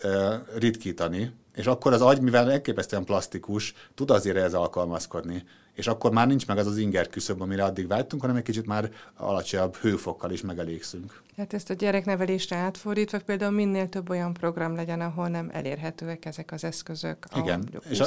[0.57, 5.43] ritkítani, és akkor az agy, mivel elképesztően plastikus, tud azért ez alkalmazkodni.
[5.73, 8.65] És akkor már nincs meg az az inger küszöb, amire addig vágytunk, hanem egy kicsit
[8.65, 11.21] már alacsonyabb hőfokkal is megelégszünk.
[11.37, 16.51] Hát ezt a gyereknevelésre átfordítva például minél több olyan program legyen, ahol nem elérhetőek ezek
[16.51, 17.69] az eszközök, Igen.
[17.89, 18.05] És, a,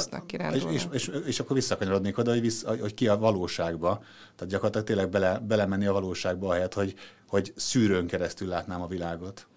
[0.53, 4.03] és, és, és, és, akkor visszakanyarodnék oda, hogy, vissz, hogy ki a valóságba.
[4.35, 6.95] Tehát gyakorlatilag tényleg bele, belemenni a valóságba, ahelyett, hogy,
[7.27, 9.47] hogy szűrőn keresztül látnám a világot.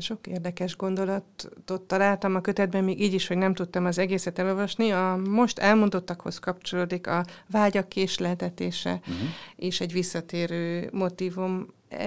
[0.00, 4.90] Sok érdekes gondolatot találtam a kötetben, még így is, hogy nem tudtam az egészet elolvasni.
[4.90, 9.28] A most elmondottakhoz kapcsolódik a vágyak késleltetése uh-huh.
[9.56, 11.66] és egy visszatérő motivum.
[11.88, 12.04] E,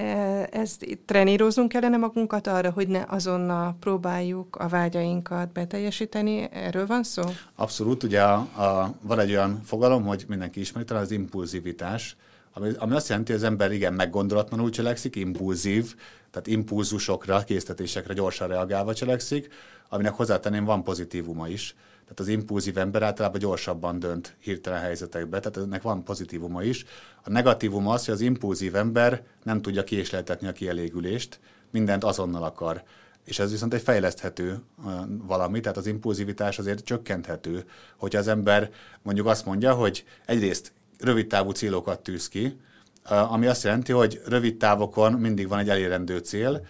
[0.52, 6.50] ezt trenírozunk kellene magunkat arra, hogy ne azonnal próbáljuk a vágyainkat beteljesíteni?
[6.52, 7.24] Erről van szó?
[7.56, 8.04] Abszolút.
[8.04, 12.16] Ugye a, a, van egy olyan fogalom, hogy mindenki ismeri, talán az impulzivitás,
[12.58, 15.96] ami, ami azt jelenti, hogy az ember igen meggondolatlanul cselekszik, impulzív,
[16.32, 19.54] tehát impulzusokra, késztetésekre gyorsan reagálva cselekszik,
[19.90, 21.76] aminek hozzátenném van pozitívuma is.
[22.02, 26.86] Tehát az impulzív ember általában gyorsabban dönt hirtelen helyzetekbe, tehát ennek van pozitívuma is.
[27.24, 31.40] A negatívuma az, hogy az impulzív ember nem tudja késleltetni a kielégülést,
[31.72, 32.84] mindent azonnal akar.
[33.26, 34.60] És ez viszont egy fejleszthető
[35.08, 37.66] valami, tehát az impulzivitás azért csökkenthető,
[37.98, 38.70] hogyha az ember
[39.02, 42.60] mondjuk azt mondja, hogy egyrészt rövid távú célokat tűz ki,
[43.06, 46.66] ami azt jelenti, hogy rövid távokon mindig van egy elérendő cél.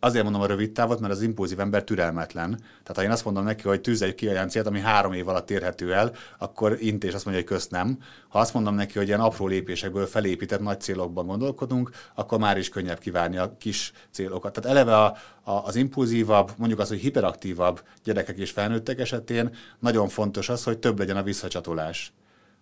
[0.00, 2.50] Azért mondom a rövid távot, mert az impulzív ember türelmetlen.
[2.58, 5.50] Tehát ha én azt mondom neki, hogy tűzze ki olyan célt, ami három év alatt
[5.50, 7.98] érhető el, akkor intés azt mondja, hogy közt nem.
[8.28, 12.68] Ha azt mondom neki, hogy ilyen apró lépésekből felépített nagy célokban gondolkodunk, akkor már is
[12.68, 14.52] könnyebb kivárni a kis célokat.
[14.52, 20.08] Tehát eleve a, a, az impulzívabb, mondjuk az, hogy hiperaktívabb gyerekek és felnőttek esetén nagyon
[20.08, 22.12] fontos az, hogy több legyen a visszacsatolás.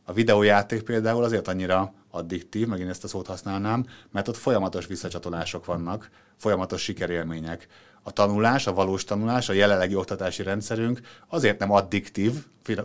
[0.05, 5.65] A videójáték például azért annyira addiktív, megint ezt a szót használnám, mert ott folyamatos visszacsatolások
[5.65, 7.67] vannak, folyamatos sikerélmények.
[8.03, 12.33] A tanulás, a valós tanulás, a jelenlegi oktatási rendszerünk azért nem addiktív,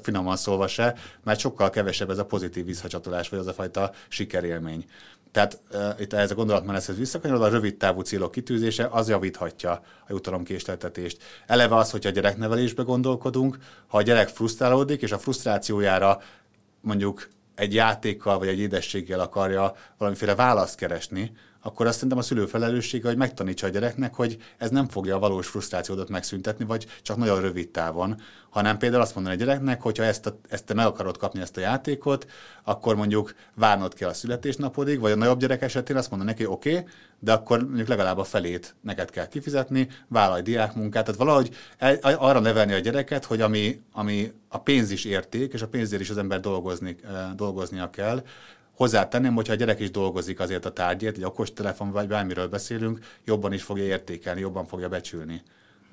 [0.02, 4.86] finoman szólva se, mert sokkal kevesebb ez a pozitív visszacsatolás, vagy az a fajta sikerélmény.
[5.32, 9.82] Tehát uh, itt ez a gondolatmenethez visszakanyarod, a rövid távú célok kitűzése, az javíthatja a
[10.10, 11.24] jutalomkésleltetést.
[11.48, 16.22] Eleve az, hogyha a gyereknevelésbe gondolkodunk, ha a gyerek frusztrálódik, és a frusztrációjára
[16.82, 22.46] mondjuk egy játékkal vagy egy édességgel akarja valamiféle választ keresni, akkor azt szerintem a szülő
[22.46, 27.18] felelőssége, hogy megtanítsa a gyereknek, hogy ez nem fogja a valós frusztrációdat megszüntetni, vagy csak
[27.18, 30.74] nagyon rövid távon, hanem például azt mondani a gyereknek, hogy ha ezt, a, ezt te
[30.74, 32.26] meg akarod kapni ezt a játékot,
[32.64, 36.78] akkor mondjuk várnod kell a születésnapodig, vagy a nagyobb gyerek esetén azt mondani neki, oké,
[36.78, 36.86] okay,
[37.20, 41.56] de akkor mondjuk legalább a felét neked kell kifizetni, vállalj diákmunkát, tehát valahogy
[42.02, 46.10] arra nevelni a gyereket, hogy ami, ami a pénz is érték, és a pénzért is
[46.10, 48.24] az ember dolgozni, eh, dolgoznia kell,
[48.80, 53.54] Hozzátenném, hogyha a gyerek is dolgozik azért a tárgyért, egy okostelefon vagy bármiről beszélünk, jobban
[53.54, 55.42] is fogja értékelni, jobban fogja becsülni.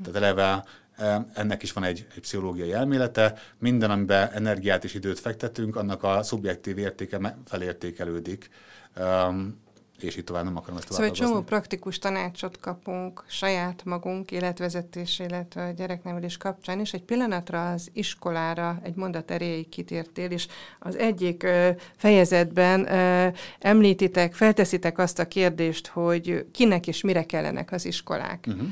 [0.03, 0.64] Tehát eleve
[0.96, 3.38] e, ennek is van egy, egy pszichológiai elmélete.
[3.59, 8.51] Minden, amiben energiát és időt fektetünk, annak a szubjektív értéke felértékelődik.
[8.96, 9.61] Um,
[10.01, 15.19] és így tovább nem akarom ezt Szóval egy csomó praktikus tanácsot kapunk saját magunk életvezetés,
[15.19, 20.47] illetve a gyereknevelés kapcsán, és egy pillanatra az iskolára egy mondat erejéig kitértél, és
[20.79, 23.29] az egyik ö, fejezetben ö,
[23.59, 28.45] említitek, felteszitek azt a kérdést, hogy kinek és mire kellenek az iskolák.
[28.49, 28.69] Uh-huh.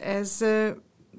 [0.00, 0.44] Ez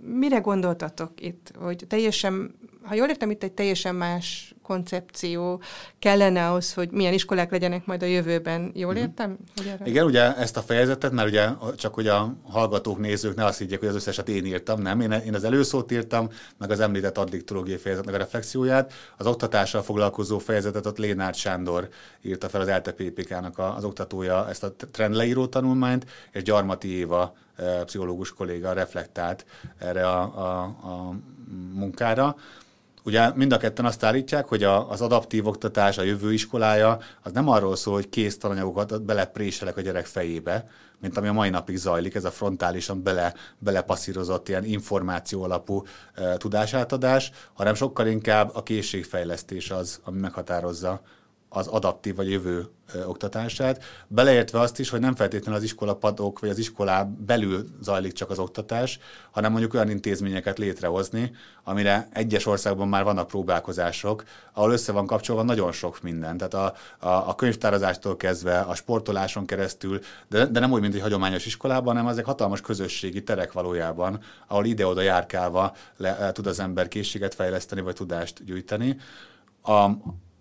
[0.02, 1.52] mire gondoltatok itt?
[1.60, 5.62] Hogy teljesen, ha jól értem, itt egy teljesen más koncepció
[6.00, 8.72] kellene ahhoz, hogy milyen iskolák legyenek majd a jövőben.
[8.74, 9.02] Jól mhm.
[9.02, 9.38] értem?
[9.56, 9.86] Hogy erre...
[9.86, 13.80] Igen, ugye ezt a fejezetet, mert ugye csak hogy a hallgatók, nézők ne azt higgyék,
[13.80, 15.00] hogy az összeset én írtam, nem.
[15.00, 18.94] Én, én az előszót írtam, meg az említett addiktológiai fejezetnek a reflexióját.
[19.18, 21.90] Az oktatással foglalkozó fejezetet ott Lénárd Sándor
[22.22, 27.36] írta fel az ELTE PPK-nak az oktatója ezt a trendleíró tanulmányt, és Gyarmati Éva
[27.86, 29.46] pszichológus kolléga reflektált
[29.78, 31.16] erre a, a, a
[31.74, 32.36] munkára.
[33.06, 37.32] Ugye mind a ketten azt állítják, hogy a, az adaptív oktatás, a jövő iskolája, az
[37.32, 41.78] nem arról szól, hogy kész tananyagokat belepréselek a gyerek fejébe, mint ami a mai napig
[41.78, 48.64] zajlik, ez a frontálisan bele, belepasszírozott ilyen információ alapú e, tudásátadás, hanem sokkal inkább a
[48.64, 51.02] készségfejlesztés az, ami meghatározza
[51.54, 52.68] az adaptív vagy jövő
[53.06, 58.14] oktatását, beleértve azt is, hogy nem feltétlenül az iskola padok vagy az iskolá belül zajlik
[58.14, 59.00] csak az oktatás,
[59.32, 61.32] hanem mondjuk olyan intézményeket létrehozni,
[61.64, 66.38] amire egyes országban már vannak próbálkozások, ahol össze van kapcsolva nagyon sok minden.
[66.38, 66.74] Tehát a,
[67.08, 71.96] a, a könyvtározástól kezdve, a sportoláson keresztül, de, de nem úgy, mint egy hagyományos iskolában,
[71.96, 77.82] hanem ezek hatalmas közösségi terek valójában, ahol ide-oda járkálva le, tud az ember készséget fejleszteni,
[77.82, 78.98] vagy tudást gyűjteni.
[79.62, 79.90] A,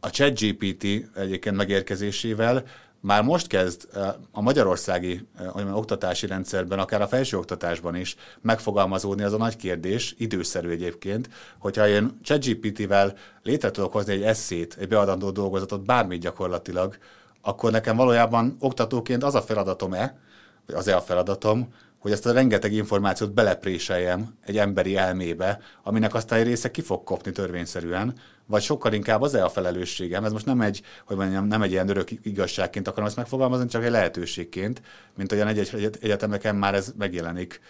[0.04, 0.84] a ChatGPT
[1.14, 2.64] egyébként megérkezésével
[3.00, 3.88] már most kezd
[4.32, 10.68] a magyarországi mondjam, oktatási rendszerben, akár a felsőoktatásban is megfogalmazódni az a nagy kérdés, időszerű
[10.68, 16.98] egyébként, hogyha én ChatGPT-vel létre tudok hozni egy eszét, egy beadandó dolgozatot, bármit gyakorlatilag,
[17.40, 20.18] akkor nekem valójában oktatóként az a feladatom-e,
[20.66, 26.38] vagy az-e a feladatom, hogy ezt a rengeteg információt belepréseljem egy emberi elmébe, aminek aztán
[26.38, 28.14] egy része ki fog kopni törvényszerűen,
[28.46, 30.24] vagy sokkal inkább az-e a felelősségem.
[30.24, 33.84] Ez most nem egy, hogy mondjam, nem egy ilyen örök igazságként akarom ezt megfogalmazni, csak
[33.84, 34.82] egy lehetőségként,
[35.16, 37.60] mint olyan egy egyetemeken már ez megjelenik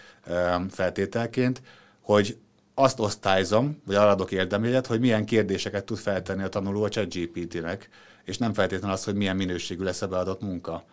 [0.69, 1.61] feltételként,
[2.01, 2.37] hogy
[2.73, 7.89] azt osztályzom, vagy arra adok érdemjegyet, hogy milyen kérdéseket tud feltenni a tanuló a ChatGPT-nek,
[8.23, 10.83] és nem feltétlenül az, hogy milyen minőségű lesz a beadott munka.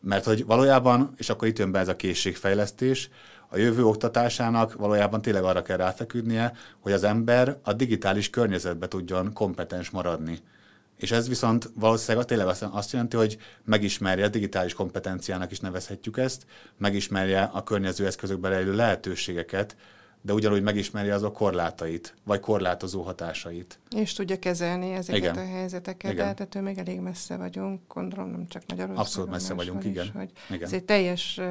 [0.00, 3.10] Mert hogy valójában, és akkor itt jön be ez a készségfejlesztés,
[3.48, 9.32] a jövő oktatásának valójában tényleg arra kell ráfeküdnie, hogy az ember a digitális környezetbe tudjon
[9.32, 10.38] kompetens maradni.
[10.96, 16.46] És ez viszont valószínűleg tényleg azt jelenti, hogy megismerje, a digitális kompetenciának is nevezhetjük ezt,
[16.76, 19.76] megismerje a környező eszközökben rejlő lehetőségeket,
[20.28, 23.78] de ugyanúgy megismerje azok korlátait, vagy korlátozó hatásait.
[23.96, 25.36] És tudja kezelni ezeket igen.
[25.36, 26.24] a helyzeteket, igen.
[26.24, 29.04] tehát ettől még elég messze vagyunk, gondolom nem csak Magyarországon.
[29.04, 30.10] Abszolút messze vagyunk, is, igen.
[30.14, 30.62] Hogy igen.
[30.62, 31.46] Ez egy teljes uh,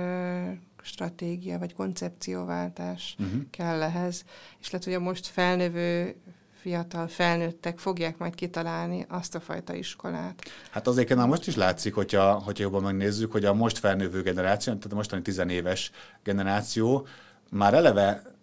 [0.82, 3.42] stratégia, vagy koncepcióváltás uh-huh.
[3.50, 4.26] kell ehhez,
[4.60, 6.16] és lehet, hogy a most felnövő
[6.62, 10.42] fiatal felnőttek fogják majd kitalálni azt a fajta iskolát.
[10.72, 14.74] Hát azért már most is látszik, hogyha, hogyha jobban megnézzük, hogy a most felnövő generáció,
[14.74, 15.92] tehát a mostani tizenéves
[16.24, 17.08] generáció
[17.50, 18.36] már eleve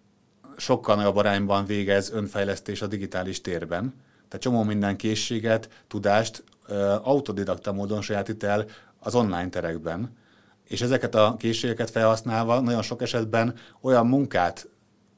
[0.57, 3.93] sokkal nagyobb arányban végez önfejlesztés a digitális térben.
[4.27, 6.43] Tehát csomó minden készséget, tudást
[7.03, 8.65] autodidakta módon sajátít el
[8.99, 10.17] az online terekben.
[10.63, 14.67] És ezeket a készségeket felhasználva nagyon sok esetben olyan munkát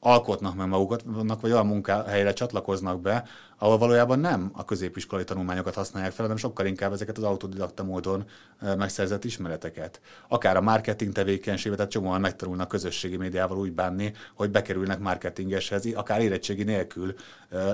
[0.00, 3.24] alkotnak meg maguknak, vagy olyan munkahelyre csatlakoznak be,
[3.58, 8.24] ahol valójában nem a középiskolai tanulmányokat használják fel, hanem sokkal inkább ezeket az autodidakta módon
[8.76, 10.00] megszerzett ismereteket.
[10.28, 16.20] Akár a marketing tevékenységbe, tehát csomóan megtanulnak közösségi médiával úgy bánni, hogy bekerülnek marketingeshez, akár
[16.20, 17.14] érettségi nélkül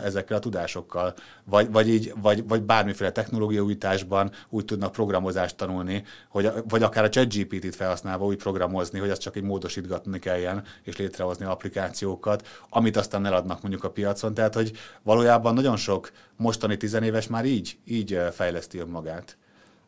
[0.05, 1.14] ezekkel a tudásokkal.
[1.44, 7.09] Vagy, vagy, így, vagy, vagy bármiféle technológiaújításban úgy tudnak programozást tanulni, hogy, vagy akár a
[7.09, 13.27] ChatGPT-t felhasználva úgy programozni, hogy azt csak így módosítgatni kelljen, és létrehozni applikációkat, amit aztán
[13.27, 14.35] eladnak mondjuk a piacon.
[14.35, 19.37] Tehát, hogy valójában nagyon nagyon sok mostani tizenéves már így, így fejleszti önmagát.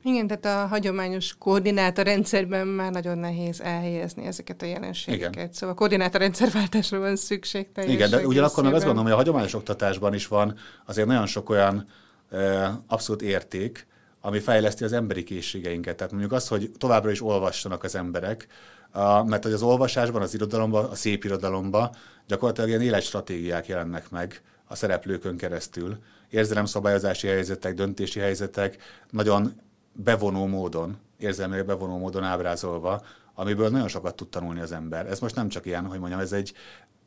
[0.02, 5.34] Igen, tehát a hagyományos koordinátorrendszerben már nagyon nehéz elhelyezni ezeket a jelenségeket.
[5.34, 5.52] Igen.
[5.52, 10.14] Szóval a koordinátorrendszerváltásra van szükség Igen, de ugyanakkor meg azt gondolom, hogy a hagyományos oktatásban
[10.14, 11.86] is van azért nagyon sok olyan
[12.30, 13.86] e, abszolút érték,
[14.20, 15.96] ami fejleszti az emberi készségeinket.
[15.96, 18.46] Tehát mondjuk az, hogy továbbra is olvassanak az emberek,
[18.90, 21.90] a, mert hogy az olvasásban, az irodalomban, a szép irodalomban
[22.26, 25.98] gyakorlatilag ilyen életstratégiák jelennek meg, a szereplőkön keresztül.
[26.30, 28.76] Érzelemszabályozási helyzetek, döntési helyzetek
[29.10, 29.60] nagyon
[29.92, 35.06] bevonó módon, érzelmileg bevonó módon ábrázolva, amiből nagyon sokat tud tanulni az ember.
[35.06, 36.52] Ez most nem csak ilyen, hogy mondjam, ez egy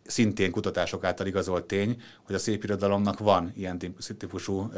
[0.06, 3.78] szintén kutatások által igazolt tény, hogy a szép irodalomnak van ilyen
[4.18, 4.72] típusú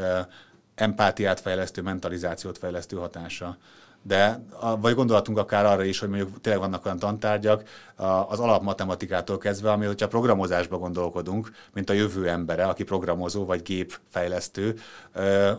[0.75, 3.57] empátiát fejlesztő, mentalizációt fejlesztő hatása
[4.01, 4.43] de
[4.79, 7.63] vagy gondolatunk akár arra is, hogy mondjuk tényleg vannak olyan tantárgyak
[8.27, 14.75] az alapmatematikától kezdve, ami, hogyha programozásba gondolkodunk, mint a jövő embere, aki programozó vagy gépfejlesztő,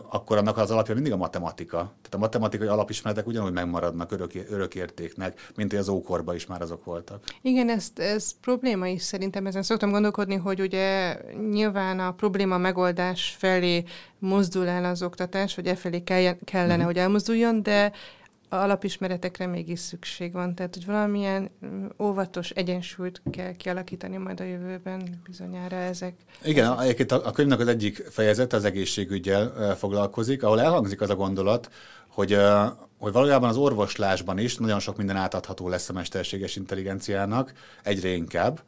[0.09, 1.77] akkor annak az alapja mindig a matematika.
[1.77, 6.85] Tehát a matematikai alapismeretek ugyanúgy megmaradnak örök, örökértéknek, mint hogy az ókorban is már azok
[6.85, 7.23] voltak.
[7.41, 9.45] Igen, ez, ez probléma is szerintem.
[9.45, 11.17] Ezen szoktam gondolkodni, hogy ugye
[11.51, 13.83] nyilván a probléma megoldás felé
[14.19, 16.03] mozdul el az oktatás, vagy e felé
[16.43, 16.85] kellene, uh-huh.
[16.85, 17.91] hogy elmozduljon, de
[18.55, 21.49] alapismeretekre mégis szükség van, tehát hogy valamilyen
[21.99, 26.13] óvatos egyensúlyt kell kialakítani majd a jövőben bizonyára ezek.
[26.43, 31.15] Igen, egyébként a, a könyvnek az egyik fejezet az egészségügyel foglalkozik, ahol elhangzik az a
[31.15, 31.69] gondolat,
[32.07, 32.37] hogy,
[32.99, 38.61] hogy valójában az orvoslásban is nagyon sok minden átadható lesz a mesterséges intelligenciának, egyre inkább,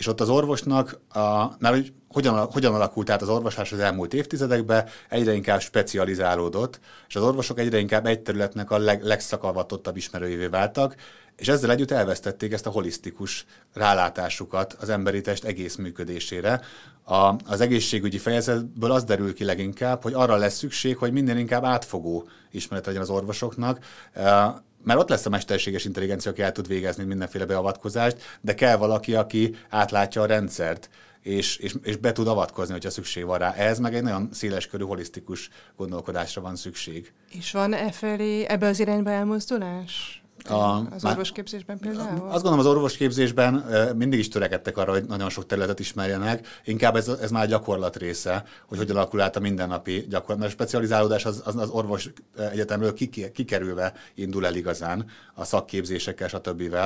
[0.00, 4.14] és ott az orvosnak, a, már hogy hogyan, hogyan alakult át az orvoslás az elmúlt
[4.14, 10.46] évtizedekben, egyre inkább specializálódott, és az orvosok egyre inkább egy területnek a leg, legszakavatottabb ismerőjévé
[10.46, 10.94] váltak,
[11.36, 16.60] és ezzel együtt elvesztették ezt a holisztikus rálátásukat az emberi test egész működésére.
[17.04, 21.64] A, az egészségügyi fejezetből az derül ki leginkább, hogy arra lesz szükség, hogy minden inkább
[21.64, 23.78] átfogó ismeret legyen az orvosoknak,
[24.82, 29.14] mert ott lesz a mesterséges intelligencia, aki el tud végezni mindenféle beavatkozást, de kell valaki,
[29.14, 30.90] aki átlátja a rendszert,
[31.22, 33.52] és, és, és be tud avatkozni, hogyha szükség van rá.
[33.52, 37.12] Ez meg egy nagyon széleskörű, holisztikus gondolkodásra van szükség.
[37.32, 40.19] És van e felé, ebbe az irányba elmozdulás?
[40.48, 42.28] A, az orvosképzésben például?
[42.28, 43.64] Azt gondolom, az orvosképzésben
[43.96, 46.46] mindig is törekedtek arra, hogy nagyon sok területet ismerjenek.
[46.64, 50.44] Inkább ez, ez már gyakorlat része, hogy hogyan alakul át a mindennapi gyakorlat.
[50.44, 52.10] A specializálódás az, az, az orvos
[52.52, 52.94] egyetemről
[53.32, 56.76] kikerülve indul el igazán a szakképzésekkel, stb.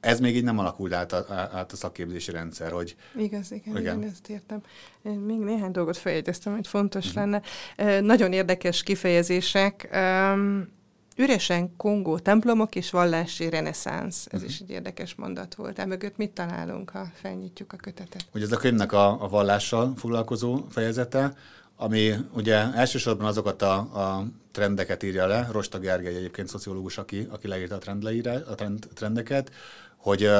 [0.00, 2.96] Ez még így nem alakult át a, át a szakképzési rendszer, hogy...
[3.16, 3.96] Igaz, igen, igen.
[3.96, 4.60] igen ezt értem.
[5.02, 7.42] Én még néhány dolgot feljegyeztem, hogy fontos uh-huh.
[7.76, 8.00] lenne.
[8.00, 9.88] Nagyon érdekes kifejezések.
[9.92, 10.74] Um,
[11.16, 14.26] Üresen Kongó templomok és vallási reneszánsz.
[14.26, 14.48] Ez uh-huh.
[14.48, 15.78] is egy érdekes mondat volt.
[15.78, 18.26] Emögött mit találunk, ha felnyitjuk a kötetet?
[18.34, 21.36] Ugye ez a könyvnek a, a vallással foglalkozó fejezete,
[21.76, 27.48] ami ugye elsősorban azokat a, a trendeket írja le, Rosta Gergely egyébként szociológus, aki, aki
[27.48, 29.50] leírta a, trendleírá, a trend, trendeket,
[29.96, 30.30] hogy,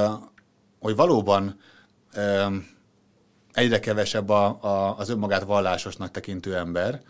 [0.81, 1.61] hogy valóban
[3.53, 7.01] egyre kevesebb a, a, az önmagát vallásosnak tekintő ember,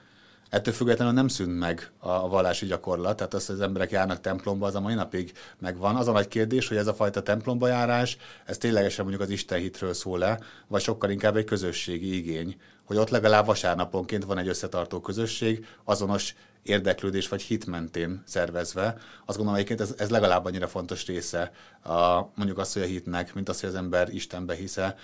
[0.50, 4.66] Ettől függetlenül nem szűnt meg a vallási gyakorlat, tehát az, hogy az emberek járnak templomba,
[4.66, 5.96] az a mai napig megvan.
[5.96, 9.58] Az a nagy kérdés, hogy ez a fajta templomba járás, ez ténylegesen mondjuk az Isten
[9.58, 10.38] hitről szól le,
[10.68, 16.34] vagy sokkal inkább egy közösségi igény, hogy ott legalább vasárnaponként van egy összetartó közösség, azonos
[16.68, 18.96] érdeklődés vagy hit mentén szervezve.
[19.24, 21.52] Azt gondolom egyébként ez, ez legalább annyira fontos része
[21.82, 24.96] a, mondjuk azt, hogy a hitnek, mint az, hogy az ember Istenbe hisze,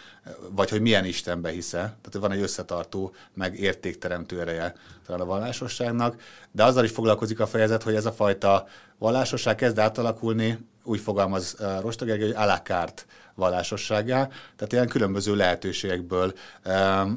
[0.50, 1.78] vagy hogy milyen Istenbe hisze.
[1.78, 4.74] Tehát van egy összetartó, meg értékteremtő ereje
[5.06, 8.66] talán a vallásosságnak, de azzal is foglalkozik a fejezet, hogy ez a fajta
[8.98, 16.32] vallásosság kezd átalakulni, úgy fogalmaz uh, Rostagergely, hogy alakárt vallásosságá, tehát ilyen különböző lehetőségekből,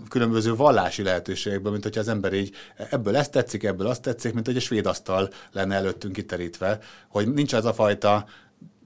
[0.09, 2.55] különböző vallási lehetőségekből, mint hogyha az ember így
[2.89, 7.33] ebből ezt tetszik, ebből azt tetszik, mint hogy egy svéd asztal lenne előttünk kiterítve, hogy
[7.33, 8.25] nincs az a fajta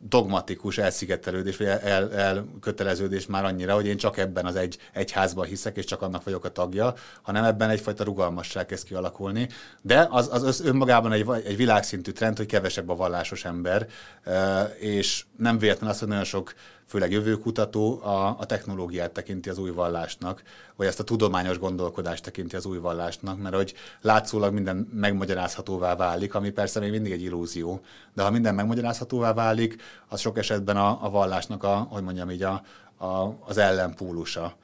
[0.01, 5.45] dogmatikus elszigetelődés, vagy el, elköteleződés már annyira, hogy én csak ebben az egy, egy házban
[5.45, 9.49] hiszek, és csak annak vagyok a tagja, hanem ebben egyfajta rugalmasság kezd kialakulni.
[9.81, 13.87] De az, az, az önmagában egy, egy világszintű trend, hogy kevesebb a vallásos ember,
[14.77, 16.53] és nem véletlen az, hogy nagyon sok
[16.89, 20.43] főleg jövőkutató a, a technológiát tekinti az új vallásnak,
[20.75, 26.35] vagy ezt a tudományos gondolkodást tekinti az új vallásnak, mert hogy látszólag minden megmagyarázhatóvá válik,
[26.35, 27.81] ami persze még mindig egy illúzió,
[28.13, 32.43] de ha minden megmagyarázhatóvá válik, az sok esetben a, a vallásnak a, hogy mondjam így,
[32.43, 32.63] a,
[32.97, 34.55] a, az ellenpólusa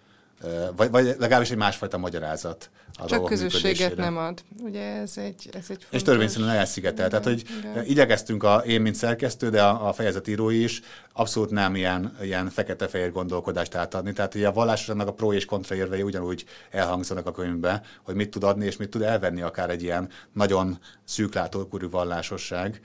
[0.76, 2.70] vagy, vagy legalábbis egy másfajta magyarázat.
[2.98, 4.44] A Csak közösséget nem ad.
[4.64, 5.88] Ugye ez egy, ez egy fontos...
[5.90, 7.10] És törvényszerűen elszigetel.
[7.10, 7.86] Tehát, hogy igen.
[7.86, 10.82] igyekeztünk a, én, mint szerkesztő, de a, a fejezetírói is
[11.14, 14.14] abszolút nem ilyen, ilyen fekete-fehér gondolkodást átadni.
[14.14, 18.30] Tehát ugye a vallásosnak a pro és kontra érvei ugyanúgy elhangzanak a könyvbe, hogy mit
[18.30, 22.82] tud adni és mit tud elvenni akár egy ilyen nagyon szűklátókorú vallásosság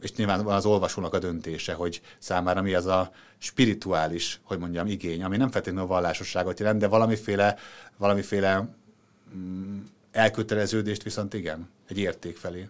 [0.00, 5.22] és nyilván az olvasónak a döntése, hogy számára mi az a spirituális, hogy mondjam, igény,
[5.22, 7.56] ami nem feltétlenül vallásosságot jelent, de valamiféle,
[7.96, 8.68] valamiféle
[9.36, 9.78] mm,
[10.12, 12.68] elköteleződést viszont igen, egy érték felé.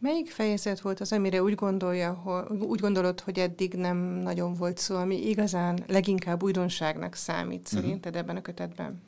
[0.00, 4.78] Melyik fejezet volt az, amire úgy, gondolja, hogy, úgy gondolod, hogy eddig nem nagyon volt
[4.78, 7.80] szó, ami igazán leginkább újdonságnak számít mhm.
[7.80, 8.18] szerinted uh-huh.
[8.18, 9.02] ebben a kötetben?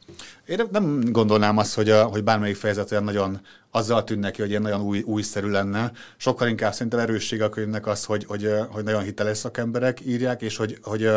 [0.47, 4.51] Én nem gondolnám azt, hogy, a, hogy bármelyik fejezet olyan nagyon azzal tűnne neki, hogy
[4.51, 5.93] ilyen nagyon új, újszerű lenne.
[6.16, 10.57] Sokkal inkább szerintem erősség a könyvnek az, hogy, hogy, hogy nagyon hiteles szakemberek írják, és
[10.57, 11.11] hogy, hogy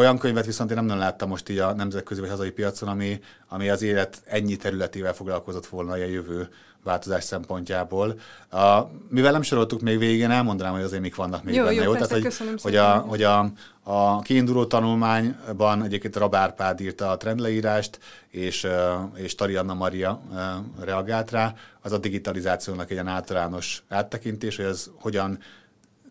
[0.00, 3.20] olyan könyvet viszont én nem nagyon láttam most így a nemzetközi vagy hazai piacon, ami,
[3.48, 6.48] ami az élet ennyi területével foglalkozott volna a jövő
[6.84, 8.18] változás szempontjából.
[8.50, 11.74] A, mivel nem soroltuk még végén, elmondanám, hogy azért mik vannak még jó, benne.
[11.74, 17.10] Jó, jó persze, Tehát, hogy, hogy, a, hogy a, a kiinduló tanulmányban egyébként Rabárpád írta
[17.10, 17.98] a trendleírást,
[18.28, 18.66] és,
[19.14, 20.20] és Tarianna Maria
[20.80, 21.54] reagált rá.
[21.82, 25.38] Az a digitalizációnak egy ilyen általános áttekintés, hogy ez hogyan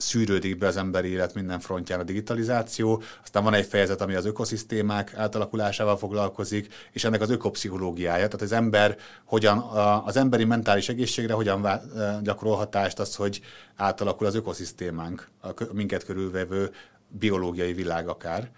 [0.02, 3.02] szűrődik be az emberi élet minden frontján a digitalizáció.
[3.24, 8.52] Aztán van egy fejezet, ami az ökoszisztémák átalakulásával foglalkozik, és ennek az ökopszichológiája, tehát az
[8.52, 9.58] ember hogyan,
[10.06, 11.68] az emberi mentális egészségre hogyan
[12.22, 13.42] gyakorol hatást az, hogy
[13.76, 16.72] átalakul az ökoszisztémánk, a minket körülvevő
[17.08, 18.50] biológiai világ akár.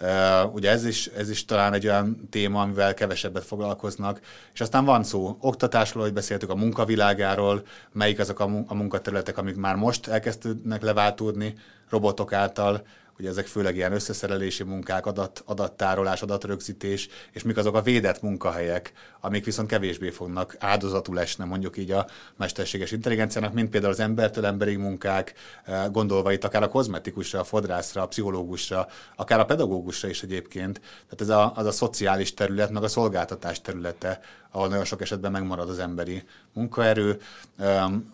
[0.00, 4.20] Uh, ugye ez is, ez is talán egy olyan téma, amivel kevesebbet foglalkoznak.
[4.54, 9.76] És aztán van szó oktatásról, hogy beszéltük a munkavilágáról, melyik azok a, munkaterületek, amik már
[9.76, 11.54] most elkezdődnek leváltódni
[11.90, 12.82] robotok által,
[13.18, 18.92] Ugye ezek főleg ilyen összeszerelési munkák, adat, adattárolás, adatrögzítés, és mik azok a védett munkahelyek,
[19.20, 22.06] amik viszont kevésbé fognak áldozatul esni mondjuk így a
[22.36, 27.44] mesterséges intelligenciának, mint például az embertől emberi munkák, eh, gondolva itt akár a kozmetikusra, a
[27.44, 28.86] fodrászra, a pszichológusra,
[29.16, 30.80] akár a pedagógusra is egyébként.
[30.80, 34.20] Tehát ez a, az a szociális terület, meg a szolgáltatás területe,
[34.56, 37.20] ahol nagyon sok esetben megmarad az emberi munkaerő.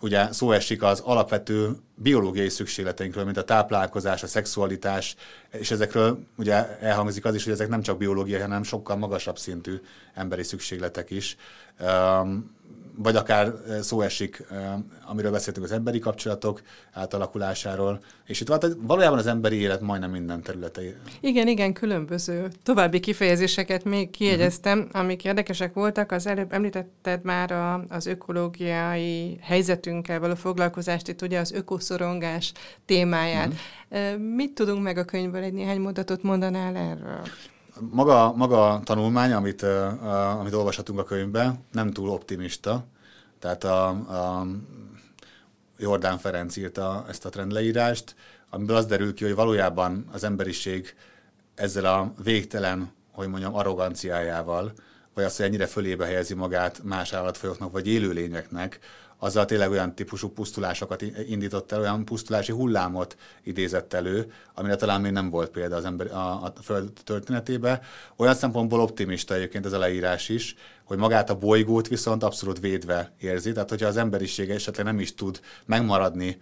[0.00, 5.16] Ugye szó esik az alapvető biológiai szükségleteinkről, mint a táplálkozás, a szexualitás,
[5.50, 9.80] és ezekről ugye elhangzik az is, hogy ezek nem csak biológiai, hanem sokkal magasabb szintű
[10.14, 11.36] emberi szükségletek is
[12.96, 14.44] vagy akár szó esik,
[15.06, 16.62] amiről beszéltünk, az emberi kapcsolatok
[16.92, 20.94] átalakulásáról, és itt valójában az emberi élet majdnem minden területei.
[21.20, 25.00] Igen, igen, különböző további kifejezéseket még kiegyeztem, uh-huh.
[25.00, 26.12] amik érdekesek voltak.
[26.12, 32.52] Az előbb említetted már a, az ökológiai helyzetünkkel való foglalkozást, itt ugye az ökoszorongás
[32.84, 33.46] témáját.
[33.46, 34.18] Uh-huh.
[34.34, 35.42] Mit tudunk meg a könyvből?
[35.42, 37.22] Egy néhány mondatot mondanál erről?
[37.80, 42.84] Maga, maga a tanulmány, amit, uh, amit olvashatunk a könyvben, nem túl optimista.
[43.38, 44.46] Tehát a, a
[45.78, 48.14] Jordán Ferenc írta ezt a trendleírást,
[48.50, 50.94] amiből az derül ki, hogy valójában az emberiség
[51.54, 54.72] ezzel a végtelen, hogy mondjam, arroganciájával,
[55.14, 58.78] vagy azt, hogy ennyire fölébe helyezi magát más állatfajoknak, vagy élőlényeknek,
[59.22, 65.12] azzal tényleg olyan típusú pusztulásokat indított el, olyan pusztulási hullámot idézett elő, amire talán még
[65.12, 67.80] nem volt példa az ember, a, a Föld történetében.
[68.16, 70.54] Olyan szempontból optimista egyébként ez a leírás is,
[70.92, 75.14] hogy magát a bolygót viszont abszolút védve érzi, tehát hogyha az emberiség esetleg nem is
[75.14, 76.38] tud megmaradni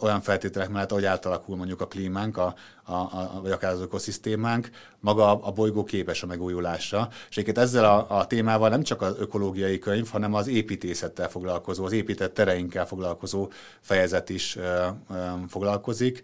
[0.00, 2.54] olyan feltételek mellett, ahogy átalakul mondjuk a klímánk, a,
[2.84, 7.08] a, a, vagy akár az ökoszisztémánk, maga a, a bolygó képes a megújulásra.
[7.28, 11.84] És egyébként ezzel a, a témával nem csak az ökológiai könyv, hanem az építészettel foglalkozó,
[11.84, 13.50] az épített tereinkkel foglalkozó
[13.80, 15.14] fejezet is ö, ö,
[15.48, 16.22] foglalkozik.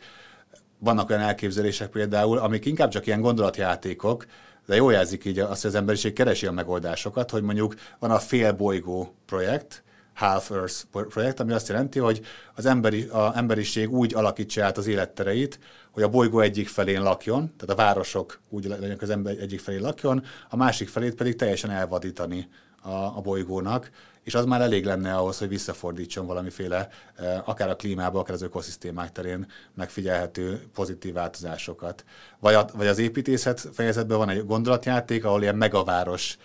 [0.78, 4.26] Vannak olyan elképzelések például, amik inkább csak ilyen gondolatjátékok,
[4.66, 8.18] de jól jelzik így azt, hogy az emberiség keresi a megoldásokat, hogy mondjuk van a
[8.18, 9.82] fél bolygó projekt,
[10.14, 12.20] Half Earth projekt, ami azt jelenti, hogy
[12.54, 15.58] az emberi, a emberiség úgy alakítsa át az élettereit,
[15.90, 19.80] hogy a bolygó egyik felén lakjon, tehát a városok úgy legyenek az ember egyik felén
[19.80, 22.48] lakjon, a másik felét pedig teljesen elvadítani
[22.82, 23.90] a, a bolygónak,
[24.24, 28.42] és az már elég lenne ahhoz, hogy visszafordítson valamiféle, eh, akár a klímába, akár az
[28.42, 32.04] ökoszisztémák terén megfigyelhető pozitív változásokat.
[32.38, 36.38] Vagy, a, vagy az építészet fejezetben van egy gondolatjáték, ahol ilyen megaváros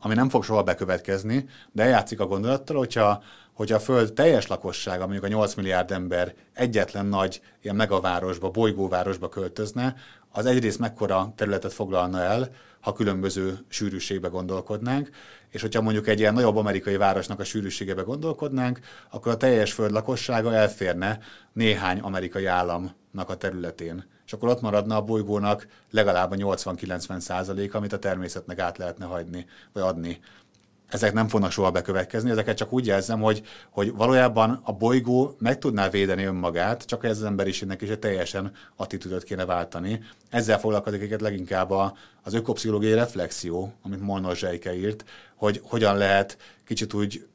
[0.00, 3.22] ami nem fog soha bekövetkezni, de eljátszik a gondolattal, hogyha,
[3.52, 9.28] hogyha a Föld teljes lakossága, mondjuk a 8 milliárd ember egyetlen nagy ilyen megavárosba, bolygóvárosba
[9.28, 9.94] költözne,
[10.32, 12.48] az egyrészt mekkora területet foglalna el,
[12.80, 15.10] ha különböző sűrűségbe gondolkodnánk,
[15.52, 18.80] és hogyha mondjuk egy ilyen nagyobb amerikai városnak a sűrűségebe gondolkodnánk,
[19.10, 21.18] akkor a teljes föld lakossága elférne
[21.52, 27.74] néhány amerikai államnak a területén és akkor ott maradna a bolygónak legalább a 80-90 százalék,
[27.74, 30.20] amit a természetnek át lehetne hagyni, vagy adni.
[30.92, 35.58] Ezek nem fognak soha bekövetkezni, ezeket csak úgy jelzem, hogy, hogy valójában a bolygó meg
[35.58, 40.00] tudná védeni önmagát, csak ez az emberiségnek is egy teljesen attitűdöt kéne váltani.
[40.30, 45.04] Ezzel foglalkozik egyet leginkább a, az ökopszichológiai reflexió, amit Molnár Zsejke írt,
[45.36, 47.26] hogy hogyan lehet kicsit úgy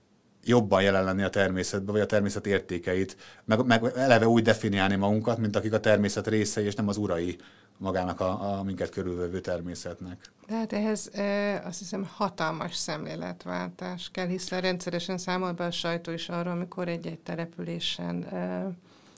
[0.43, 5.37] jobban jelen lenni a természetben, vagy a természet értékeit, meg, meg eleve úgy definiálni magunkat,
[5.37, 7.37] mint akik a természet részei, és nem az urai
[7.77, 10.31] magának a, a minket körülvevő természetnek.
[10.47, 16.11] De hát ehhez e, azt hiszem hatalmas szemléletváltás kell, hiszen rendszeresen számol be a sajtó
[16.11, 18.69] is arról, amikor egy-egy településen e,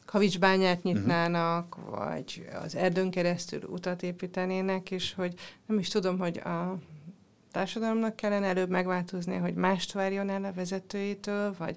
[0.06, 0.88] kavicsbányát mhm.
[0.88, 1.98] nyitnának, uh-huh.
[1.98, 5.34] vagy az erdőn keresztül utat építenének, és hogy
[5.66, 6.78] nem is tudom, hogy a
[7.52, 11.76] társadalomnak kellene előbb megváltozni, hogy mást várjon el a vezetőitől, vagy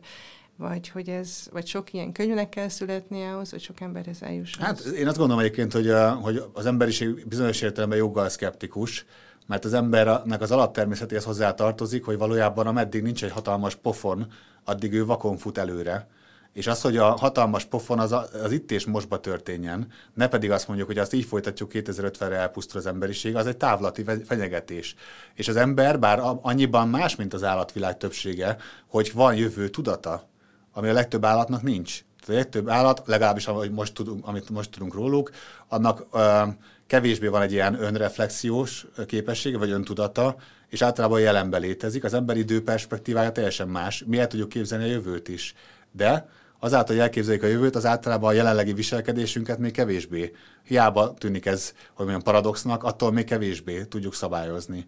[0.56, 4.64] vagy hogy ez, vagy sok ilyen könyvnek kell születni ahhoz, hogy sok emberhez eljusson.
[4.64, 9.04] Hát én azt gondolom egyébként, hogy, a, hogy az emberiség bizonyos értelemben joggal szkeptikus,
[9.46, 14.26] mert az embernek az alaptermészetéhez hozzá tartozik, hogy valójában ameddig nincs egy hatalmas pofon,
[14.64, 16.08] addig ő vakon fut előre
[16.52, 20.66] és az, hogy a hatalmas pofon az, az itt és mostba történjen, ne pedig azt
[20.68, 24.94] mondjuk, hogy azt így folytatjuk 2050-re elpusztul az emberiség, az egy távlati fenyegetés.
[25.34, 30.28] És az ember, bár annyiban más, mint az állatvilág többsége, hogy van jövő tudata,
[30.72, 32.04] ami a legtöbb állatnak nincs.
[32.26, 35.30] A legtöbb állat, legalábbis ahogy most tudunk, amit most tudunk róluk,
[35.68, 36.42] annak ö,
[36.86, 40.36] kevésbé van egy ilyen önreflexiós képessége, vagy öntudata,
[40.68, 42.04] és általában jelenben létezik.
[42.04, 44.04] Az ember időperspektívája teljesen más.
[44.06, 45.54] Mi el tudjuk képzelni a jövőt is.
[45.92, 50.32] De azáltal, hogy elképzeljük a jövőt, az általában a jelenlegi viselkedésünket még kevésbé.
[50.64, 54.86] Hiába tűnik ez, hogy olyan paradoxnak, attól még kevésbé tudjuk szabályozni.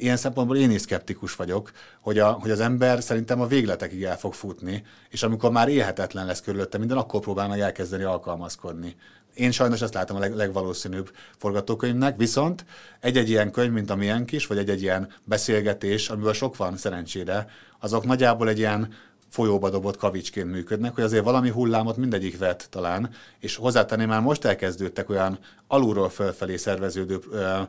[0.00, 1.70] Ilyen szempontból én is szkeptikus vagyok,
[2.00, 6.26] hogy, a, hogy az ember szerintem a végletekig el fog futni, és amikor már élhetetlen
[6.26, 8.96] lesz körülötte minden, akkor próbál meg elkezdeni alkalmazkodni.
[9.34, 12.64] Én sajnos ezt látom a leg, legvalószínűbb forgatókönyvnek, viszont
[13.00, 17.46] egy-egy ilyen könyv, mint a miénk is, vagy egy-egy ilyen beszélgetés, amiből sok van szerencsére,
[17.80, 18.94] azok nagyjából egy ilyen
[19.28, 24.44] folyóba dobott kavicsként működnek, hogy azért valami hullámot mindegyik vett talán, és hozzátenni már most
[24.44, 27.60] elkezdődtek olyan alulról fölfelé szerveződő ö,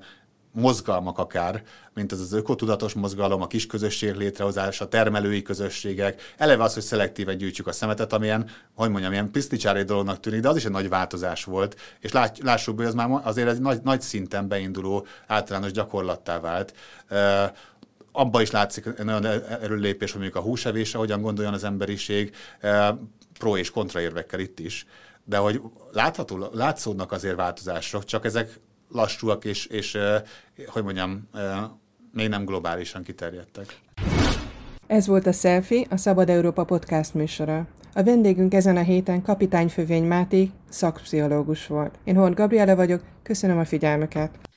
[0.52, 3.68] mozgalmak akár, mint az az ökotudatos mozgalom, a kis
[4.02, 9.84] létrehozása, termelői közösségek, eleve az, hogy szelektíven gyűjtsük a szemetet, amilyen, hogy mondjam, ilyen piszticsári
[9.84, 13.10] dolognak tűnik, de az is egy nagy változás volt, és lát, lássuk, hogy az már
[13.24, 16.74] azért egy nagy, nagy szinten beinduló általános gyakorlattá vált.
[18.12, 22.36] Abba is látszik egy nagyon erőlépés, hogy mondjuk a húsevésre hogyan gondoljon az emberiség,
[23.39, 24.86] pro és kontra érvekkel itt is.
[25.24, 28.60] De hogy látható, látszódnak azért változások, csak ezek
[28.92, 29.98] lassúak és, és
[30.68, 31.30] hogy mondjam,
[32.14, 33.80] még nem globálisan kiterjedtek.
[34.88, 37.68] Ez volt a Selfie, a Szabad Európa podcast műsora.
[37.94, 42.00] A vendégünk ezen a héten Kapitány Fövény Máté, szakpszichológus volt.
[42.04, 44.51] Én Hont Gabriela vagyok, köszönöm a figyelmüket.